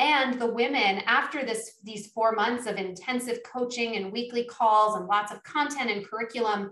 And 0.01 0.41
the 0.41 0.53
women 0.53 1.03
after 1.07 1.45
this 1.45 1.79
these 1.85 2.09
4 2.09 2.33
months 2.33 2.67
of 2.67 2.77
intensive 2.77 3.39
coaching 3.45 3.95
and 3.97 4.13
weekly 4.13 4.45
calls 4.45 4.97
and 4.97 5.07
lots 5.07 5.31
of 5.31 5.43
content 5.45 5.91
and 5.91 6.05
curriculum 6.05 6.71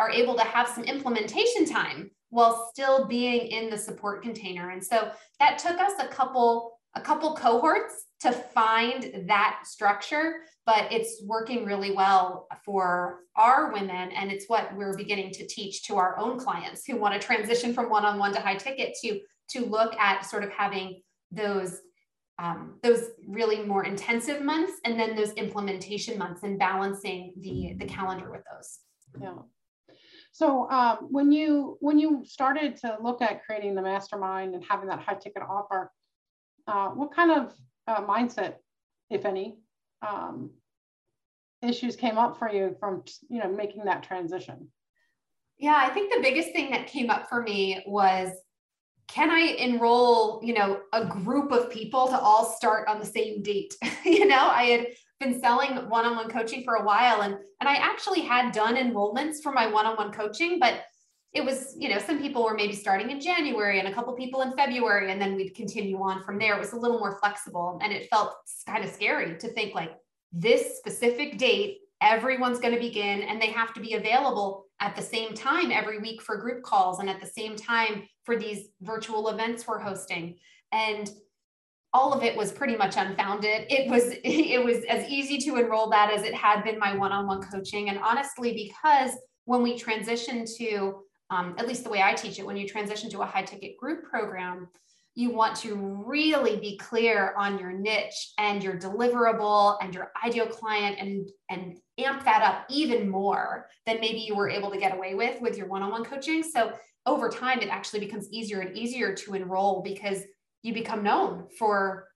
are 0.00 0.10
able 0.10 0.34
to 0.36 0.44
have 0.44 0.68
some 0.68 0.84
implementation 0.84 1.66
time 1.66 2.10
while 2.30 2.68
still 2.72 3.06
being 3.06 3.48
in 3.48 3.70
the 3.70 3.78
support 3.78 4.22
container. 4.22 4.70
And 4.70 4.84
so 4.84 5.10
that 5.38 5.58
took 5.58 5.78
us 5.78 5.92
a 6.00 6.08
couple 6.08 6.78
a 6.94 7.00
couple 7.00 7.36
cohorts 7.36 8.06
to 8.20 8.32
find 8.32 9.26
that 9.28 9.60
structure, 9.64 10.40
but 10.66 10.90
it's 10.90 11.22
working 11.24 11.64
really 11.64 11.92
well 11.92 12.48
for 12.64 13.20
our 13.36 13.72
women 13.72 14.10
and 14.10 14.32
it's 14.32 14.46
what 14.48 14.74
we're 14.74 14.96
beginning 14.96 15.30
to 15.32 15.46
teach 15.46 15.84
to 15.84 15.96
our 15.96 16.18
own 16.18 16.38
clients 16.38 16.84
who 16.86 16.96
want 16.96 17.14
to 17.14 17.24
transition 17.24 17.72
from 17.72 17.90
one-on-one 17.90 18.32
to 18.32 18.40
high 18.40 18.56
ticket 18.56 18.96
to 19.02 19.20
to 19.50 19.64
look 19.66 19.94
at 19.96 20.26
sort 20.26 20.42
of 20.44 20.50
having 20.50 21.00
those 21.30 21.80
um, 22.40 22.78
those 22.82 23.04
really 23.26 23.64
more 23.64 23.84
intensive 23.84 24.42
months 24.42 24.72
and 24.84 24.98
then 24.98 25.16
those 25.16 25.32
implementation 25.32 26.18
months 26.18 26.42
and 26.42 26.58
balancing 26.58 27.34
the 27.38 27.74
the 27.78 27.86
calendar 27.86 28.30
with 28.30 28.42
those. 28.50 28.78
Yeah. 29.20 29.34
So 30.38 30.70
um, 30.70 31.08
when 31.10 31.32
you 31.32 31.78
when 31.80 31.98
you 31.98 32.22
started 32.24 32.76
to 32.82 32.96
look 33.02 33.20
at 33.22 33.44
creating 33.44 33.74
the 33.74 33.82
mastermind 33.82 34.54
and 34.54 34.62
having 34.62 34.88
that 34.88 35.00
high 35.00 35.14
ticket 35.14 35.42
offer, 35.42 35.90
uh, 36.68 36.90
what 36.90 37.12
kind 37.12 37.32
of 37.32 37.52
uh, 37.88 38.02
mindset, 38.02 38.54
if 39.10 39.24
any, 39.24 39.58
um, 40.00 40.50
issues 41.60 41.96
came 41.96 42.18
up 42.18 42.38
for 42.38 42.48
you 42.48 42.76
from 42.78 43.02
you 43.28 43.40
know 43.40 43.50
making 43.50 43.86
that 43.86 44.04
transition? 44.04 44.68
Yeah, 45.58 45.74
I 45.76 45.88
think 45.88 46.14
the 46.14 46.22
biggest 46.22 46.52
thing 46.52 46.70
that 46.70 46.86
came 46.86 47.10
up 47.10 47.28
for 47.28 47.42
me 47.42 47.82
was 47.84 48.30
can 49.08 49.30
I 49.32 49.40
enroll, 49.40 50.38
you 50.44 50.54
know, 50.54 50.82
a 50.92 51.04
group 51.04 51.50
of 51.50 51.68
people 51.68 52.06
to 52.06 52.16
all 52.16 52.44
start 52.44 52.86
on 52.86 53.00
the 53.00 53.06
same 53.06 53.42
date? 53.42 53.74
you 54.04 54.26
know, 54.26 54.38
I 54.38 54.62
had 54.66 54.86
been 55.20 55.40
selling 55.40 55.88
one-on-one 55.88 56.28
coaching 56.28 56.62
for 56.64 56.74
a 56.76 56.84
while 56.84 57.22
and 57.22 57.36
and 57.60 57.68
I 57.68 57.74
actually 57.74 58.20
had 58.20 58.52
done 58.52 58.76
enrollments 58.76 59.42
for 59.42 59.52
my 59.52 59.66
one-on-one 59.66 60.12
coaching 60.12 60.58
but 60.58 60.82
it 61.34 61.44
was 61.44 61.74
you 61.78 61.88
know 61.88 61.98
some 61.98 62.20
people 62.20 62.44
were 62.44 62.54
maybe 62.54 62.74
starting 62.74 63.10
in 63.10 63.20
January 63.20 63.78
and 63.78 63.88
a 63.88 63.94
couple 63.94 64.14
people 64.14 64.42
in 64.42 64.56
February 64.56 65.10
and 65.10 65.20
then 65.20 65.34
we'd 65.34 65.54
continue 65.54 65.98
on 65.98 66.22
from 66.22 66.38
there. 66.38 66.54
It 66.54 66.60
was 66.60 66.72
a 66.72 66.78
little 66.78 66.98
more 66.98 67.18
flexible 67.20 67.78
and 67.82 67.92
it 67.92 68.08
felt 68.10 68.34
kind 68.66 68.84
of 68.84 68.90
scary 68.90 69.36
to 69.38 69.48
think 69.48 69.74
like 69.74 69.92
this 70.32 70.78
specific 70.78 71.38
date 71.38 71.78
everyone's 72.00 72.60
going 72.60 72.74
to 72.74 72.80
begin 72.80 73.22
and 73.22 73.42
they 73.42 73.48
have 73.48 73.74
to 73.74 73.80
be 73.80 73.94
available 73.94 74.66
at 74.80 74.94
the 74.94 75.02
same 75.02 75.34
time 75.34 75.72
every 75.72 75.98
week 75.98 76.22
for 76.22 76.36
group 76.36 76.62
calls 76.62 77.00
and 77.00 77.10
at 77.10 77.20
the 77.20 77.26
same 77.26 77.56
time 77.56 78.04
for 78.24 78.36
these 78.36 78.68
virtual 78.82 79.28
events 79.28 79.66
we're 79.66 79.80
hosting. 79.80 80.36
And 80.70 81.10
all 81.92 82.12
of 82.12 82.22
it 82.22 82.36
was 82.36 82.52
pretty 82.52 82.76
much 82.76 82.96
unfounded. 82.96 83.66
It 83.70 83.90
was 83.90 84.04
it 84.24 84.64
was 84.64 84.84
as 84.84 85.08
easy 85.08 85.38
to 85.38 85.56
enroll 85.56 85.90
that 85.90 86.12
as 86.12 86.22
it 86.22 86.34
had 86.34 86.62
been 86.62 86.78
my 86.78 86.96
one-on-one 86.96 87.42
coaching. 87.42 87.88
And 87.88 87.98
honestly, 87.98 88.52
because 88.52 89.12
when 89.44 89.62
we 89.62 89.78
transition 89.78 90.44
to 90.58 91.02
um, 91.30 91.54
at 91.58 91.68
least 91.68 91.84
the 91.84 91.90
way 91.90 92.02
I 92.02 92.14
teach 92.14 92.38
it, 92.38 92.46
when 92.46 92.56
you 92.56 92.66
transition 92.66 93.10
to 93.10 93.20
a 93.20 93.26
high 93.26 93.42
ticket 93.42 93.76
group 93.76 94.04
program, 94.04 94.68
you 95.14 95.30
want 95.30 95.56
to 95.56 95.74
really 96.06 96.56
be 96.56 96.76
clear 96.78 97.34
on 97.36 97.58
your 97.58 97.72
niche 97.72 98.32
and 98.38 98.62
your 98.62 98.78
deliverable 98.78 99.76
and 99.82 99.92
your 99.92 100.12
ideal 100.24 100.46
client 100.46 100.96
and 101.00 101.28
and 101.50 101.76
amp 101.98 102.24
that 102.24 102.42
up 102.42 102.64
even 102.70 103.08
more 103.08 103.68
than 103.84 104.00
maybe 104.00 104.18
you 104.18 104.36
were 104.36 104.48
able 104.48 104.70
to 104.70 104.78
get 104.78 104.94
away 104.94 105.14
with 105.14 105.40
with 105.40 105.56
your 105.56 105.66
one-on-one 105.66 106.04
coaching. 106.04 106.42
So 106.42 106.72
over 107.06 107.28
time, 107.28 107.60
it 107.60 107.68
actually 107.68 108.00
becomes 108.00 108.30
easier 108.30 108.60
and 108.60 108.76
easier 108.76 109.14
to 109.14 109.34
enroll 109.34 109.82
because 109.82 110.22
you 110.62 110.74
become 110.74 111.02
known 111.02 111.46
for 111.58 112.08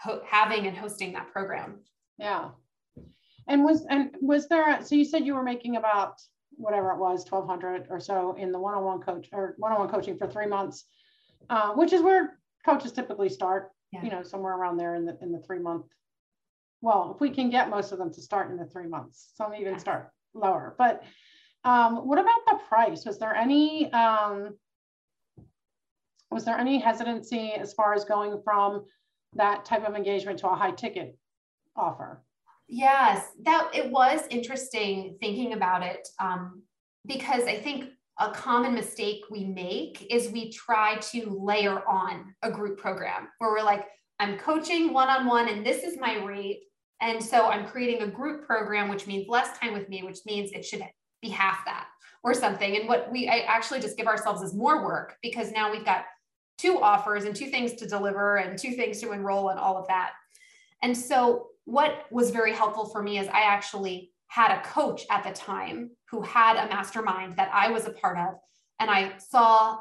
ho- 0.00 0.22
having 0.26 0.66
and 0.66 0.76
hosting 0.76 1.12
that 1.12 1.32
program. 1.32 1.80
Yeah. 2.18 2.50
And 3.48 3.64
was 3.64 3.84
and 3.88 4.14
was 4.20 4.48
there 4.48 4.82
so 4.82 4.94
you 4.94 5.04
said 5.04 5.26
you 5.26 5.34
were 5.34 5.42
making 5.42 5.76
about 5.76 6.20
whatever 6.56 6.92
it 6.92 6.98
was 6.98 7.26
1200 7.28 7.88
or 7.90 8.00
so 8.00 8.34
in 8.38 8.52
the 8.52 8.58
one-on-one 8.58 9.00
coach 9.00 9.28
or 9.32 9.54
one-on-one 9.58 9.88
coaching 9.88 10.16
for 10.16 10.26
three 10.26 10.46
months 10.46 10.84
uh, 11.50 11.72
which 11.72 11.92
is 11.92 12.00
where 12.00 12.38
coaches 12.64 12.92
typically 12.92 13.28
start 13.28 13.70
yeah. 13.92 14.02
you 14.04 14.10
know 14.10 14.22
somewhere 14.22 14.56
around 14.56 14.76
there 14.76 14.94
in 14.94 15.04
the 15.04 15.18
in 15.20 15.32
the 15.32 15.40
three 15.40 15.58
month 15.58 15.86
well 16.80 17.12
if 17.12 17.20
we 17.20 17.28
can 17.28 17.50
get 17.50 17.68
most 17.68 17.90
of 17.90 17.98
them 17.98 18.12
to 18.12 18.22
start 18.22 18.50
in 18.50 18.56
the 18.56 18.64
three 18.66 18.86
months 18.86 19.32
some 19.34 19.52
even 19.52 19.72
yeah. 19.72 19.78
start 19.78 20.10
lower 20.32 20.74
but 20.78 21.02
Um, 21.64 22.06
what 22.06 22.18
about 22.18 22.44
the 22.46 22.58
price? 22.68 23.06
Was 23.06 23.18
there 23.18 23.34
any 23.34 23.90
um, 23.92 24.56
was 26.34 26.44
there 26.44 26.58
any 26.58 26.80
hesitancy 26.80 27.52
as 27.52 27.72
far 27.72 27.94
as 27.94 28.04
going 28.04 28.42
from 28.42 28.84
that 29.34 29.64
type 29.64 29.86
of 29.88 29.94
engagement 29.94 30.36
to 30.40 30.48
a 30.48 30.54
high 30.54 30.72
ticket 30.72 31.16
offer? 31.76 32.24
Yes, 32.66 33.28
that 33.44 33.70
it 33.72 33.90
was 33.90 34.22
interesting 34.30 35.16
thinking 35.20 35.52
about 35.52 35.84
it 35.84 36.08
um, 36.20 36.62
because 37.06 37.44
I 37.44 37.56
think 37.56 37.90
a 38.18 38.32
common 38.32 38.74
mistake 38.74 39.20
we 39.30 39.44
make 39.44 40.06
is 40.10 40.30
we 40.30 40.50
try 40.50 40.96
to 40.96 41.38
layer 41.40 41.86
on 41.88 42.34
a 42.42 42.50
group 42.50 42.78
program 42.78 43.28
where 43.38 43.50
we're 43.50 43.62
like, 43.62 43.86
I'm 44.18 44.36
coaching 44.36 44.92
one 44.92 45.08
on 45.08 45.26
one 45.26 45.48
and 45.48 45.64
this 45.64 45.84
is 45.84 45.98
my 46.00 46.24
rate. 46.24 46.62
And 47.00 47.22
so 47.22 47.46
I'm 47.46 47.66
creating 47.66 48.02
a 48.02 48.10
group 48.10 48.44
program, 48.44 48.88
which 48.88 49.06
means 49.06 49.28
less 49.28 49.56
time 49.58 49.72
with 49.72 49.88
me, 49.88 50.02
which 50.02 50.18
means 50.26 50.50
it 50.52 50.64
should 50.64 50.82
be 51.22 51.28
half 51.28 51.64
that 51.64 51.86
or 52.24 52.34
something. 52.34 52.76
And 52.76 52.88
what 52.88 53.12
we 53.12 53.28
I 53.28 53.40
actually 53.40 53.80
just 53.80 53.96
give 53.96 54.06
ourselves 54.06 54.42
is 54.42 54.54
more 54.54 54.84
work 54.84 55.16
because 55.22 55.52
now 55.52 55.70
we've 55.70 55.84
got 55.84 56.04
two 56.58 56.80
offers 56.80 57.24
and 57.24 57.34
two 57.34 57.46
things 57.46 57.74
to 57.74 57.86
deliver 57.86 58.36
and 58.36 58.58
two 58.58 58.72
things 58.72 59.00
to 59.00 59.12
enroll 59.12 59.50
and 59.50 59.58
all 59.58 59.76
of 59.76 59.86
that. 59.88 60.12
And 60.82 60.96
so 60.96 61.48
what 61.64 62.06
was 62.10 62.30
very 62.30 62.52
helpful 62.52 62.86
for 62.86 63.02
me 63.02 63.18
is 63.18 63.28
I 63.28 63.42
actually 63.42 64.10
had 64.28 64.50
a 64.50 64.62
coach 64.62 65.02
at 65.10 65.24
the 65.24 65.32
time 65.32 65.90
who 66.10 66.20
had 66.22 66.56
a 66.56 66.68
mastermind 66.68 67.36
that 67.36 67.50
I 67.52 67.70
was 67.70 67.86
a 67.86 67.92
part 67.92 68.18
of. 68.18 68.34
And 68.80 68.90
I 68.90 69.16
saw 69.18 69.78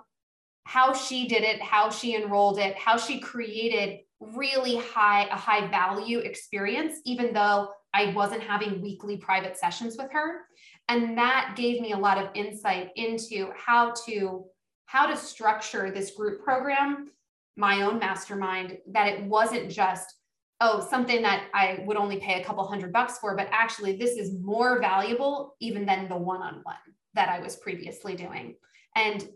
how 0.65 0.93
she 0.93 1.27
did 1.27 1.43
it, 1.43 1.61
how 1.61 1.89
she 1.89 2.15
enrolled 2.15 2.59
it, 2.59 2.77
how 2.77 2.97
she 2.97 3.19
created 3.19 3.99
really 4.19 4.77
high, 4.77 5.25
a 5.25 5.35
high 5.35 5.67
value 5.67 6.19
experience, 6.19 6.99
even 7.05 7.33
though 7.33 7.69
I 7.93 8.13
wasn't 8.13 8.43
having 8.43 8.81
weekly 8.81 9.17
private 9.17 9.57
sessions 9.57 9.97
with 9.97 10.11
her. 10.11 10.41
And 10.87 11.17
that 11.17 11.55
gave 11.55 11.81
me 11.81 11.91
a 11.91 11.97
lot 11.97 12.17
of 12.17 12.29
insight 12.33 12.89
into 12.95 13.51
how 13.57 13.93
to 14.05 14.45
how 14.93 15.07
to 15.07 15.17
structure 15.17 15.89
this 15.89 16.11
group 16.11 16.43
program, 16.43 17.09
my 17.57 17.81
own 17.81 17.97
mastermind, 17.97 18.77
that 18.91 19.07
it 19.07 19.23
wasn't 19.23 19.71
just 19.71 20.13
oh, 20.61 20.87
something 20.87 21.23
that 21.23 21.47
I 21.51 21.83
would 21.87 21.97
only 21.97 22.19
pay 22.19 22.39
a 22.39 22.45
couple 22.45 22.63
hundred 22.63 22.93
bucks 22.93 23.17
for, 23.17 23.35
but 23.35 23.49
actually 23.51 23.97
this 23.97 24.11
is 24.11 24.39
more 24.39 24.79
valuable 24.79 25.55
even 25.59 25.83
than 25.83 26.07
the 26.07 26.15
one-on-one 26.15 26.75
that 27.15 27.27
I 27.27 27.39
was 27.39 27.55
previously 27.55 28.15
doing. 28.15 28.55
And 28.95 29.27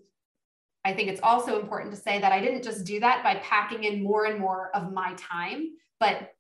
I 0.86 0.94
think 0.94 1.10
it's 1.10 1.22
also 1.24 1.60
important 1.60 1.94
to 1.96 2.00
say 2.00 2.22
that 2.22 2.32
I 2.32 2.40
didn't 2.40 2.64
just 2.64 2.86
do 2.86 3.00
that 3.00 3.24
by 3.24 3.42
packing 3.44 3.84
in 3.84 4.04
more 4.04 4.26
and 4.26 4.40
more 4.40 4.70
of 4.76 4.94
my 4.94 5.16
time, 5.18 5.72
but 6.00 6.36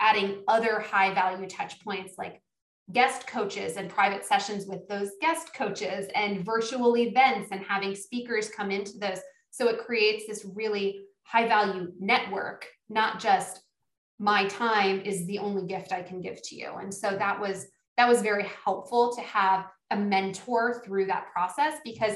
adding 0.00 0.42
other 0.48 0.80
high 0.80 1.14
value 1.14 1.48
touch 1.48 1.80
points 1.84 2.14
like 2.18 2.42
guest 2.92 3.26
coaches 3.26 3.76
and 3.76 3.90
private 3.90 4.24
sessions 4.24 4.66
with 4.66 4.88
those 4.88 5.10
guest 5.20 5.54
coaches 5.54 6.08
and 6.14 6.44
virtual 6.44 6.96
events 6.96 7.50
and 7.52 7.62
having 7.62 7.94
speakers 7.94 8.48
come 8.48 8.70
into 8.70 8.98
those. 8.98 9.18
So 9.50 9.68
it 9.68 9.84
creates 9.84 10.26
this 10.26 10.46
really 10.54 11.00
high 11.24 11.46
value 11.46 11.92
network, 12.00 12.66
not 12.88 13.20
just 13.20 13.60
my 14.18 14.46
time 14.46 15.00
is 15.00 15.26
the 15.26 15.38
only 15.38 15.66
gift 15.66 15.92
I 15.92 16.02
can 16.02 16.20
give 16.20 16.42
to 16.42 16.56
you. 16.56 16.72
And 16.80 16.92
so 16.92 17.10
that 17.10 17.38
was 17.38 17.66
that 17.96 18.08
was 18.08 18.22
very 18.22 18.46
helpful 18.64 19.12
to 19.14 19.20
have 19.22 19.66
a 19.90 19.96
mentor 19.96 20.82
through 20.84 21.06
that 21.06 21.26
process 21.32 21.78
because 21.84 22.14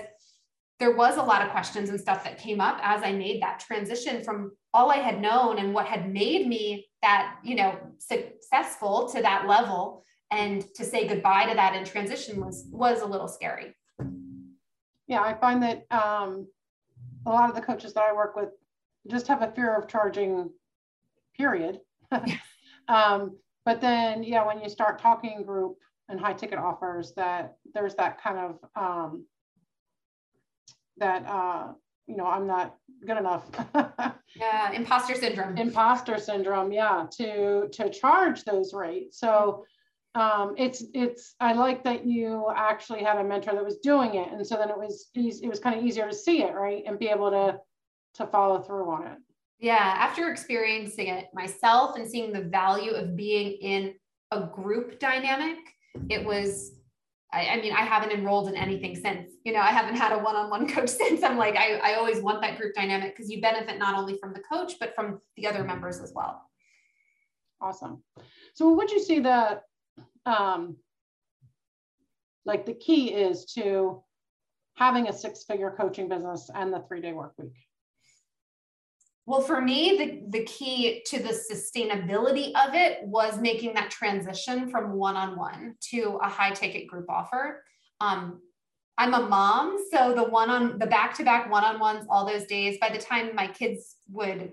there 0.79 0.95
was 0.95 1.17
a 1.17 1.23
lot 1.23 1.43
of 1.43 1.51
questions 1.51 1.91
and 1.91 2.01
stuff 2.01 2.25
that 2.25 2.39
came 2.39 2.61
up 2.61 2.79
as 2.83 3.03
I 3.03 3.13
made 3.13 3.43
that 3.43 3.61
transition 3.61 4.23
from 4.23 4.53
all 4.73 4.91
I 4.91 4.97
had 4.97 5.21
known 5.21 5.59
and 5.59 5.75
what 5.75 5.87
had 5.87 6.13
made 6.13 6.47
me 6.47 6.87
that, 7.03 7.37
you 7.45 7.57
know, 7.57 7.79
successful 7.99 9.09
to 9.11 9.23
that 9.23 9.49
level 9.49 10.05
and 10.33 10.65
to 10.75 10.85
say 10.85 11.07
goodbye 11.07 11.47
to 11.47 11.55
that 11.55 11.75
and 11.75 11.87
transition 11.87 12.45
was 12.45 12.67
was 12.71 13.03
a 13.03 13.07
little 13.07 13.29
scary. 13.29 13.75
Yeah, 15.07 15.23
I 15.23 15.35
find 15.35 15.63
that 15.63 15.87
um, 15.91 16.49
a 17.27 17.31
lot 17.31 17.49
of 17.49 17.55
the 17.55 17.63
coaches 17.63 17.93
that 17.95 18.05
I 18.09 18.13
work 18.13 18.35
with 18.35 18.51
just 19.09 19.29
have 19.29 19.43
a 19.43 19.53
fear 19.53 19.77
of 19.77 19.89
charging 19.89 20.51
period 21.37 21.81
um, 22.89 23.37
but 23.65 23.81
then, 23.81 24.23
yeah, 24.23 24.45
when 24.45 24.61
you 24.61 24.69
start 24.69 24.99
talking 24.99 25.43
group 25.45 25.79
and 26.09 26.19
high 26.19 26.33
ticket 26.33 26.59
offers, 26.59 27.13
that 27.15 27.57
there's 27.75 27.95
that 27.97 28.21
kind 28.23 28.39
of 28.39 28.59
um, 28.77 29.27
that 30.99 31.25
uh, 31.27 31.73
you 32.07 32.17
know 32.17 32.27
I'm 32.27 32.47
not 32.47 32.77
good 33.07 33.19
enough. 33.19 33.49
yeah, 34.37 34.73
imposter 34.73 35.15
syndrome. 35.15 35.57
Imposter 35.57 36.19
syndrome, 36.19 36.73
yeah, 36.73 37.07
to 37.19 37.69
to 37.69 37.91
charge 37.91 38.45
those 38.45 38.75
rates. 38.75 39.19
So 39.19 39.65
um, 40.15 40.55
it's 40.59 40.85
it's 40.93 41.35
I 41.41 41.55
like 41.55 41.85
that 41.85 42.05
you 42.07 42.51
actually 42.55 43.03
had 43.03 43.19
a 43.19 43.25
mentor 43.25 43.53
that 43.53 43.65
was 43.65 43.79
doing 43.79 44.15
it, 44.15 44.31
and 44.31 44.47
so 44.47 44.57
then 44.57 44.69
it 44.69 44.77
was 44.77 45.09
easy, 45.15 45.45
it 45.45 45.49
was 45.49 45.59
kind 45.59 45.79
of 45.79 45.85
easier 45.85 46.07
to 46.07 46.15
see 46.15 46.43
it, 46.43 46.55
right, 46.55 46.83
and 46.87 46.99
be 46.99 47.09
able 47.09 47.31
to 47.31 47.59
to 48.15 48.27
follow 48.27 48.61
through 48.61 48.91
on 48.91 49.07
it. 49.07 49.19
Yeah, 49.59 49.79
after 49.79 50.31
experiencing 50.31 51.07
it 51.07 51.29
myself 51.33 51.97
and 51.97 52.07
seeing 52.09 52.33
the 52.33 52.43
value 52.43 52.93
of 52.93 53.17
being 53.17 53.53
in 53.53 53.95
a 54.33 54.47
group 54.47 54.99
dynamic, 54.99 55.59
it 56.11 56.25
was 56.25 56.73
I, 57.33 57.47
I, 57.47 57.61
mean, 57.63 57.73
I 57.73 57.81
haven't 57.81 58.13
enrolled 58.13 58.49
in 58.49 58.57
anything 58.57 58.95
since. 58.95 59.31
You 59.45 59.55
know, 59.55 59.61
I 59.61 59.71
haven't 59.71 59.97
had 59.97 60.13
a 60.13 60.19
one-on-one 60.19 60.69
coach 60.69 60.89
since. 60.91 61.23
I'm 61.23 61.39
like, 61.39 61.57
I, 61.57 61.77
I 61.77 61.95
always 61.95 62.21
want 62.21 62.43
that 62.43 62.59
group 62.59 62.75
dynamic 62.75 63.17
because 63.17 63.31
you 63.31 63.41
benefit 63.41 63.79
not 63.79 63.97
only 63.97 64.19
from 64.19 64.35
the 64.35 64.41
coach, 64.41 64.75
but 64.79 64.95
from 64.95 65.19
the 65.37 65.47
other 65.47 65.65
members 65.65 66.01
as 66.01 66.13
well. 66.15 66.43
Awesome. 67.63 68.03
So 68.55 68.69
what 68.69 68.77
would 68.77 68.91
you 68.91 69.01
see 69.01 69.21
the 69.21 69.61
um 70.27 70.77
like 72.45 72.67
the 72.67 72.75
key 72.75 73.15
is 73.15 73.45
to 73.55 74.03
having 74.75 75.09
a 75.09 75.13
six-figure 75.13 75.75
coaching 75.79 76.09
business 76.09 76.51
and 76.55 76.73
the 76.73 76.83
three-day 76.89 77.13
work 77.13 77.35
week? 77.39 77.53
Well, 79.27 79.41
for 79.41 79.61
me, 79.61 79.97
the, 80.31 80.39
the 80.39 80.45
key 80.45 81.03
to 81.07 81.23
the 81.23 81.29
sustainability 81.29 82.51
of 82.67 82.75
it 82.75 83.05
was 83.05 83.39
making 83.39 83.75
that 83.75 83.91
transition 83.91 84.69
from 84.69 84.95
one 84.95 85.17
on 85.17 85.39
one 85.39 85.77
to 85.91 86.19
a 86.21 86.29
high 86.29 86.51
ticket 86.51 86.89
group 86.89 87.09
offer. 87.09 87.63
Um, 88.01 88.41
I'm 88.99 89.15
a 89.15 89.29
mom, 89.29 89.79
so 89.93 90.13
the 90.13 90.25
one 90.25 90.51
on 90.51 90.79
the 90.79 90.87
back 90.87 91.15
to 91.19 91.25
back 91.25 91.51
one 91.51 91.65
on 91.65 91.79
ones 91.79 92.05
all 92.11 92.27
those 92.27 92.47
days, 92.47 92.79
by 92.81 92.91
the 92.91 92.99
time 92.99 93.35
my 93.35 93.47
kids 93.47 93.97
would, 94.11 94.53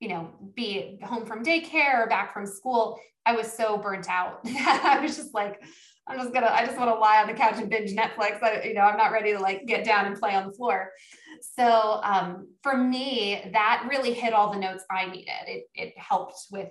you 0.00 0.08
know, 0.08 0.30
be 0.54 0.98
home 1.02 1.26
from 1.26 1.44
daycare 1.44 2.04
or 2.04 2.06
back 2.06 2.32
from 2.32 2.46
school, 2.46 2.98
I 3.26 3.32
was 3.32 3.52
so 3.52 3.76
burnt 3.76 4.08
out 4.08 4.40
I 4.46 5.00
was 5.00 5.16
just 5.16 5.34
like, 5.34 5.60
I'm 6.06 6.18
just 6.18 6.32
gonna, 6.32 6.48
I 6.50 6.64
just 6.64 6.78
want 6.78 6.90
to 6.90 6.98
lie 6.98 7.20
on 7.20 7.26
the 7.26 7.34
couch 7.34 7.56
and 7.58 7.68
binge 7.68 7.92
Netflix. 7.92 8.42
I, 8.42 8.62
you 8.62 8.74
know, 8.74 8.80
I'm 8.80 8.96
not 8.96 9.12
ready 9.12 9.32
to 9.32 9.38
like 9.38 9.66
get 9.66 9.84
down 9.84 10.06
and 10.06 10.18
play 10.18 10.34
on 10.34 10.46
the 10.46 10.52
floor. 10.52 10.90
So 11.42 12.00
um, 12.02 12.48
for 12.62 12.76
me, 12.76 13.50
that 13.52 13.86
really 13.88 14.14
hit 14.14 14.32
all 14.32 14.50
the 14.50 14.58
notes 14.58 14.84
I 14.90 15.06
needed. 15.06 15.28
It, 15.46 15.64
it 15.74 15.94
helped 15.98 16.46
with 16.50 16.70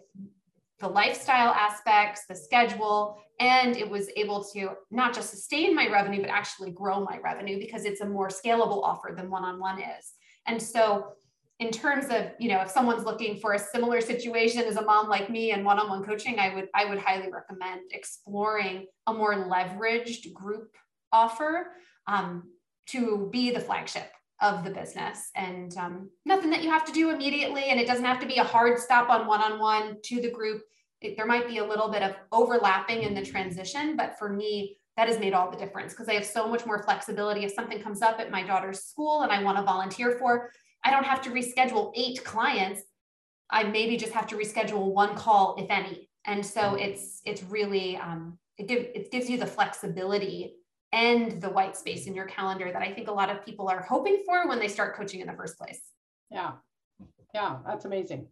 the 0.79 0.87
lifestyle 0.87 1.53
aspects, 1.53 2.23
the 2.27 2.35
schedule, 2.35 3.21
and 3.39 3.77
it 3.77 3.87
was 3.87 4.09
able 4.15 4.43
to 4.53 4.71
not 4.89 5.13
just 5.13 5.29
sustain 5.29 5.75
my 5.75 5.87
revenue, 5.87 6.21
but 6.21 6.29
actually 6.29 6.71
grow 6.71 7.03
my 7.03 7.19
revenue 7.23 7.59
because 7.59 7.85
it's 7.85 8.01
a 8.01 8.05
more 8.05 8.29
scalable 8.29 8.83
offer 8.83 9.13
than 9.15 9.29
one-on-one 9.29 9.79
is. 9.79 10.13
And 10.47 10.61
so 10.61 11.13
in 11.59 11.71
terms 11.71 12.05
of, 12.09 12.27
you 12.39 12.49
know, 12.49 12.61
if 12.61 12.69
someone's 12.69 13.03
looking 13.03 13.39
for 13.39 13.53
a 13.53 13.59
similar 13.59 13.99
situation 13.99 14.63
as 14.63 14.75
a 14.75 14.81
mom 14.81 15.09
like 15.09 15.29
me 15.29 15.51
and 15.51 15.65
one-on-one 15.65 16.03
coaching, 16.03 16.39
I 16.39 16.53
would 16.53 16.69
I 16.75 16.85
would 16.85 16.99
highly 16.99 17.31
recommend 17.31 17.81
exploring 17.91 18.85
a 19.07 19.13
more 19.13 19.33
leveraged 19.33 20.33
group 20.33 20.75
offer 21.11 21.71
um, 22.05 22.43
to 22.87 23.29
be 23.31 23.49
the 23.51 23.59
flagship 23.59 24.11
of 24.39 24.63
the 24.63 24.69
business. 24.69 25.31
And 25.35 25.75
um, 25.77 26.09
nothing 26.25 26.51
that 26.51 26.63
you 26.63 26.69
have 26.69 26.85
to 26.85 26.91
do 26.91 27.09
immediately 27.09 27.65
and 27.65 27.79
it 27.79 27.87
doesn't 27.87 28.05
have 28.05 28.19
to 28.19 28.27
be 28.27 28.37
a 28.37 28.43
hard 28.43 28.77
stop 28.77 29.09
on 29.09 29.25
one-on-one 29.25 29.97
to 30.03 30.21
the 30.21 30.29
group. 30.29 30.61
It, 31.01 31.17
there 31.17 31.25
might 31.25 31.47
be 31.47 31.57
a 31.57 31.65
little 31.65 31.89
bit 31.89 32.03
of 32.03 32.15
overlapping 32.31 33.03
in 33.03 33.15
the 33.15 33.23
transition 33.23 33.95
but 33.95 34.17
for 34.17 34.29
me 34.29 34.77
that 34.95 35.07
has 35.07 35.19
made 35.19 35.33
all 35.33 35.51
the 35.51 35.57
difference 35.57 35.93
because 35.93 36.09
i 36.09 36.13
have 36.13 36.25
so 36.25 36.47
much 36.47 36.65
more 36.65 36.81
flexibility. 36.81 37.43
If 37.43 37.51
something 37.51 37.81
comes 37.81 38.01
up 38.01 38.19
at 38.19 38.31
my 38.31 38.41
daughter's 38.41 38.83
school 38.83 39.21
and 39.21 39.31
i 39.31 39.43
want 39.43 39.57
to 39.57 39.63
volunteer 39.63 40.17
for 40.17 40.51
i 40.83 40.91
don't 40.91 41.05
have 41.05 41.21
to 41.21 41.29
reschedule 41.29 41.91
eight 41.95 42.23
clients 42.23 42.81
i 43.49 43.63
maybe 43.63 43.97
just 43.97 44.13
have 44.13 44.27
to 44.27 44.35
reschedule 44.35 44.93
one 44.93 45.15
call 45.15 45.55
if 45.57 45.69
any 45.69 46.09
and 46.25 46.45
so 46.45 46.75
it's 46.75 47.21
it's 47.25 47.43
really 47.43 47.97
um, 47.97 48.37
it, 48.57 48.67
give, 48.67 48.87
it 48.93 49.11
gives 49.11 49.29
you 49.29 49.37
the 49.37 49.45
flexibility 49.45 50.55
and 50.91 51.41
the 51.41 51.49
white 51.49 51.75
space 51.75 52.07
in 52.07 52.13
your 52.13 52.25
calendar 52.25 52.71
that 52.71 52.81
I 52.81 52.91
think 52.91 53.07
a 53.07 53.13
lot 53.13 53.29
of 53.29 53.45
people 53.45 53.67
are 53.69 53.81
hoping 53.81 54.23
for 54.25 54.47
when 54.47 54.59
they 54.59 54.67
start 54.67 54.95
coaching 54.95 55.19
in 55.19 55.27
the 55.27 55.33
first 55.33 55.57
place. 55.57 55.81
Yeah. 56.29 56.53
Yeah, 57.33 57.57
that's 57.65 57.85
amazing. 57.85 58.27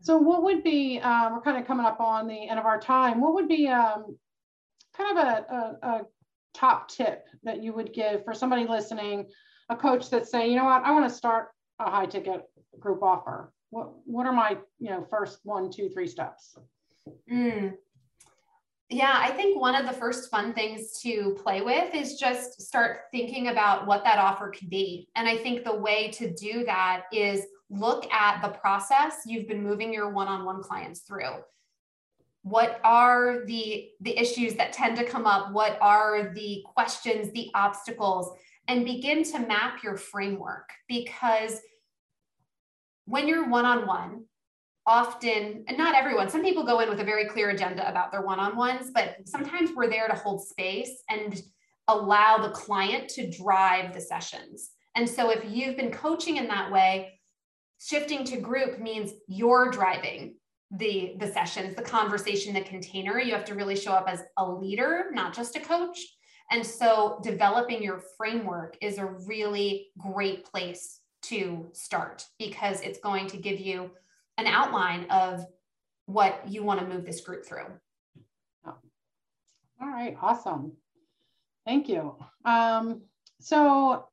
So, 0.00 0.16
what 0.16 0.42
would 0.42 0.62
be, 0.62 1.00
um, 1.00 1.32
we're 1.32 1.40
kind 1.40 1.56
of 1.56 1.66
coming 1.66 1.86
up 1.86 2.00
on 2.00 2.28
the 2.28 2.48
end 2.48 2.58
of 2.58 2.66
our 2.66 2.80
time, 2.80 3.20
what 3.20 3.34
would 3.34 3.48
be 3.48 3.68
um, 3.68 4.16
kind 4.96 5.18
of 5.18 5.24
a, 5.24 5.54
a, 5.54 5.88
a 5.88 6.00
top 6.54 6.88
tip 6.88 7.26
that 7.42 7.62
you 7.62 7.72
would 7.72 7.92
give 7.92 8.24
for 8.24 8.34
somebody 8.34 8.66
listening, 8.66 9.26
a 9.70 9.76
coach 9.76 10.10
that's 10.10 10.30
saying, 10.30 10.50
you 10.50 10.56
know 10.56 10.64
what, 10.64 10.84
I 10.84 10.92
want 10.92 11.08
to 11.08 11.14
start 11.14 11.48
a 11.78 11.90
high 11.90 12.06
ticket 12.06 12.42
group 12.78 13.02
offer? 13.02 13.52
What, 13.70 13.92
what 14.04 14.26
are 14.26 14.32
my, 14.32 14.56
you 14.78 14.90
know, 14.90 15.06
first 15.10 15.40
one, 15.44 15.70
two, 15.70 15.88
three 15.88 16.06
steps? 16.06 16.56
Mm. 17.30 17.74
Yeah, 18.90 19.14
I 19.14 19.30
think 19.32 19.60
one 19.60 19.74
of 19.74 19.86
the 19.86 19.92
first 19.92 20.30
fun 20.30 20.54
things 20.54 20.98
to 21.02 21.36
play 21.42 21.60
with 21.60 21.94
is 21.94 22.18
just 22.18 22.62
start 22.62 23.00
thinking 23.12 23.48
about 23.48 23.86
what 23.86 24.02
that 24.04 24.18
offer 24.18 24.50
could 24.50 24.70
be. 24.70 25.08
And 25.14 25.28
I 25.28 25.36
think 25.36 25.62
the 25.62 25.76
way 25.76 26.10
to 26.12 26.32
do 26.32 26.64
that 26.64 27.02
is 27.12 27.44
look 27.68 28.10
at 28.10 28.40
the 28.40 28.48
process 28.48 29.24
you've 29.26 29.46
been 29.46 29.62
moving 29.62 29.92
your 29.92 30.08
one-on-one 30.08 30.62
clients 30.62 31.00
through. 31.00 31.42
What 32.42 32.80
are 32.82 33.44
the 33.44 33.90
the 34.00 34.16
issues 34.16 34.54
that 34.54 34.72
tend 34.72 34.96
to 34.96 35.04
come 35.04 35.26
up? 35.26 35.52
What 35.52 35.76
are 35.82 36.32
the 36.32 36.64
questions, 36.64 37.30
the 37.32 37.50
obstacles? 37.52 38.30
And 38.68 38.84
begin 38.84 39.24
to 39.32 39.38
map 39.40 39.82
your 39.82 39.96
framework 39.96 40.68
because 40.88 41.60
when 43.06 43.26
you're 43.26 43.48
one-on-one, 43.48 44.24
often, 44.86 45.64
and 45.66 45.76
not 45.76 45.94
everyone, 45.94 46.28
some 46.28 46.42
people 46.42 46.64
go 46.64 46.80
in 46.80 46.88
with 46.88 47.00
a 47.00 47.04
very 47.04 47.26
clear 47.26 47.50
agenda 47.50 47.88
about 47.88 48.12
their 48.12 48.22
one 48.22 48.38
on 48.38 48.56
ones, 48.56 48.90
but 48.94 49.16
sometimes 49.24 49.70
we're 49.74 49.88
there 49.88 50.08
to 50.08 50.14
hold 50.14 50.46
space 50.46 51.02
and 51.08 51.42
allow 51.88 52.38
the 52.38 52.50
client 52.50 53.08
to 53.08 53.30
drive 53.30 53.94
the 53.94 54.00
sessions. 54.00 54.70
And 54.94 55.08
so 55.08 55.30
if 55.30 55.44
you've 55.48 55.76
been 55.76 55.90
coaching 55.90 56.36
in 56.36 56.48
that 56.48 56.70
way, 56.70 57.18
shifting 57.80 58.24
to 58.24 58.38
group 58.38 58.80
means 58.80 59.12
you're 59.26 59.70
driving 59.70 60.34
the 60.72 61.14
the 61.18 61.26
sessions 61.26 61.74
the 61.76 61.82
conversation 61.82 62.52
the 62.52 62.60
container 62.60 63.18
you 63.18 63.32
have 63.32 63.44
to 63.44 63.54
really 63.54 63.76
show 63.76 63.92
up 63.92 64.06
as 64.06 64.22
a 64.36 64.44
leader 64.44 65.06
not 65.12 65.34
just 65.34 65.56
a 65.56 65.60
coach 65.60 65.98
and 66.50 66.64
so 66.64 67.20
developing 67.22 67.82
your 67.82 68.02
framework 68.16 68.76
is 68.80 68.98
a 68.98 69.06
really 69.26 69.88
great 69.98 70.44
place 70.44 71.00
to 71.22 71.68
start 71.72 72.24
because 72.38 72.80
it's 72.80 72.98
going 72.98 73.26
to 73.28 73.36
give 73.36 73.60
you 73.60 73.90
an 74.38 74.46
outline 74.46 75.06
of 75.10 75.44
what 76.06 76.42
you 76.48 76.62
want 76.62 76.80
to 76.80 76.86
move 76.86 77.04
this 77.04 77.20
group 77.20 77.44
through. 77.44 77.66
All 79.80 79.88
right, 79.88 80.16
awesome. 80.20 80.72
Thank 81.66 81.88
you. 81.88 82.16
Um, 82.44 83.02
so 83.40 84.08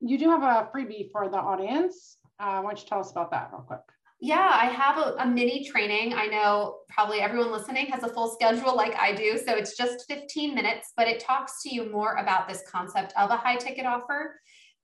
you 0.00 0.18
do 0.18 0.28
have 0.28 0.42
a 0.42 0.68
freebie 0.74 1.10
for 1.12 1.28
the 1.28 1.36
audience. 1.36 2.16
Uh, 2.38 2.60
why 2.60 2.70
don't 2.70 2.82
you 2.82 2.88
tell 2.88 3.00
us 3.00 3.10
about 3.10 3.30
that 3.30 3.50
real 3.52 3.62
quick? 3.62 3.80
Yeah, 4.20 4.50
I 4.52 4.66
have 4.66 4.98
a, 4.98 5.14
a, 5.18 5.26
mini 5.26 5.64
training. 5.64 6.12
I 6.12 6.26
know 6.26 6.80
probably 6.90 7.20
everyone 7.20 7.50
listening 7.50 7.86
has 7.86 8.02
a 8.02 8.08
full 8.08 8.28
schedule 8.28 8.76
like 8.76 8.94
I 8.96 9.14
do. 9.14 9.38
So 9.38 9.54
it's 9.54 9.76
just 9.76 10.06
15 10.08 10.54
minutes, 10.54 10.92
but 10.94 11.08
it 11.08 11.20
talks 11.20 11.62
to 11.62 11.74
you 11.74 11.90
more 11.90 12.16
about 12.16 12.46
this 12.46 12.62
concept 12.70 13.14
of 13.16 13.30
a 13.30 13.36
high 13.36 13.56
ticket 13.56 13.86
offer 13.86 14.34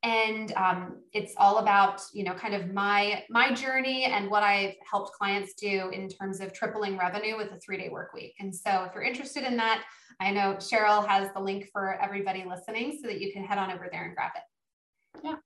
and 0.02 0.52
um, 0.52 1.02
it's 1.12 1.34
all 1.36 1.58
about 1.58 2.02
you 2.12 2.22
know 2.22 2.34
kind 2.34 2.54
of 2.54 2.72
my 2.72 3.24
my 3.30 3.52
journey 3.52 4.04
and 4.04 4.30
what 4.30 4.42
i've 4.42 4.74
helped 4.88 5.12
clients 5.12 5.54
do 5.54 5.90
in 5.92 6.08
terms 6.08 6.40
of 6.40 6.52
tripling 6.52 6.96
revenue 6.96 7.36
with 7.36 7.50
a 7.52 7.58
three 7.58 7.76
day 7.76 7.88
work 7.88 8.12
week 8.12 8.34
and 8.38 8.54
so 8.54 8.84
if 8.84 8.94
you're 8.94 9.02
interested 9.02 9.44
in 9.44 9.56
that 9.56 9.84
i 10.20 10.30
know 10.30 10.54
cheryl 10.58 11.06
has 11.06 11.32
the 11.34 11.40
link 11.40 11.68
for 11.72 11.94
everybody 12.00 12.44
listening 12.46 12.98
so 13.00 13.08
that 13.08 13.20
you 13.20 13.32
can 13.32 13.44
head 13.44 13.58
on 13.58 13.72
over 13.72 13.88
there 13.90 14.04
and 14.04 14.14
grab 14.14 14.32
it 14.36 15.20
yeah 15.24 15.36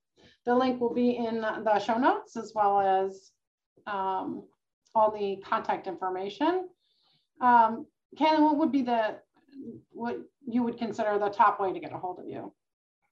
the 0.47 0.55
link 0.55 0.81
will 0.81 0.95
be 0.95 1.17
in 1.17 1.41
the 1.41 1.79
show 1.79 1.97
notes 1.97 2.37
as 2.37 2.53
well 2.55 2.81
as 2.81 3.31
um, 3.87 4.43
all 4.95 5.11
the 5.11 5.43
contact 5.45 5.87
information 5.87 6.69
um, 7.41 7.87
Kaylin, 8.19 8.41
what 8.41 8.57
would 8.57 8.73
be 8.73 8.83
the 8.83 9.17
what 9.91 10.19
you 10.47 10.63
would 10.63 10.79
consider 10.79 11.19
the 11.19 11.29
top 11.29 11.61
way 11.61 11.73
to 11.73 11.81
get 11.81 11.93
a 11.93 11.99
hold 11.99 12.19
of 12.19 12.27
you 12.27 12.53